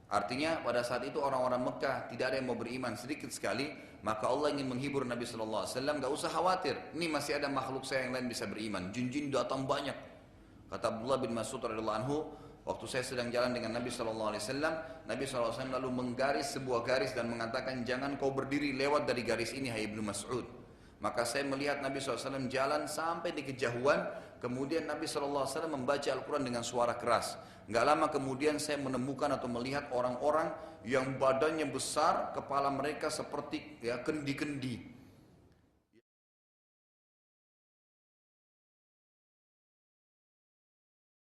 [0.07, 3.75] Artinya pada saat itu orang-orang Mekah tidak ada yang mau beriman sedikit sekali,
[4.07, 5.67] maka Allah ingin menghibur Nabi SAW.
[5.67, 8.95] Gak usah khawatir, ini masih ada makhluk saya yang lain bisa beriman.
[8.95, 9.99] Jin-jin datang banyak,
[10.67, 12.17] Kata Abdullah bin Mas'ud radhiyallahu anhu,
[12.67, 14.75] waktu saya sedang jalan dengan Nabi sallallahu alaihi wasallam,
[15.07, 19.23] Nabi sallallahu alaihi wasallam lalu menggaris sebuah garis dan mengatakan jangan kau berdiri lewat dari
[19.23, 20.43] garis ini hai Ibnu Mas'ud.
[20.99, 24.01] Maka saya melihat Nabi SAW jalan sampai di kejauhan,
[24.41, 27.37] kemudian Nabi SAW membaca Al-Quran dengan suara keras.
[27.67, 30.55] Nggak lama kemudian saya menemukan atau melihat orang-orang
[30.87, 34.96] yang badannya besar, kepala mereka seperti ya kendi-kendi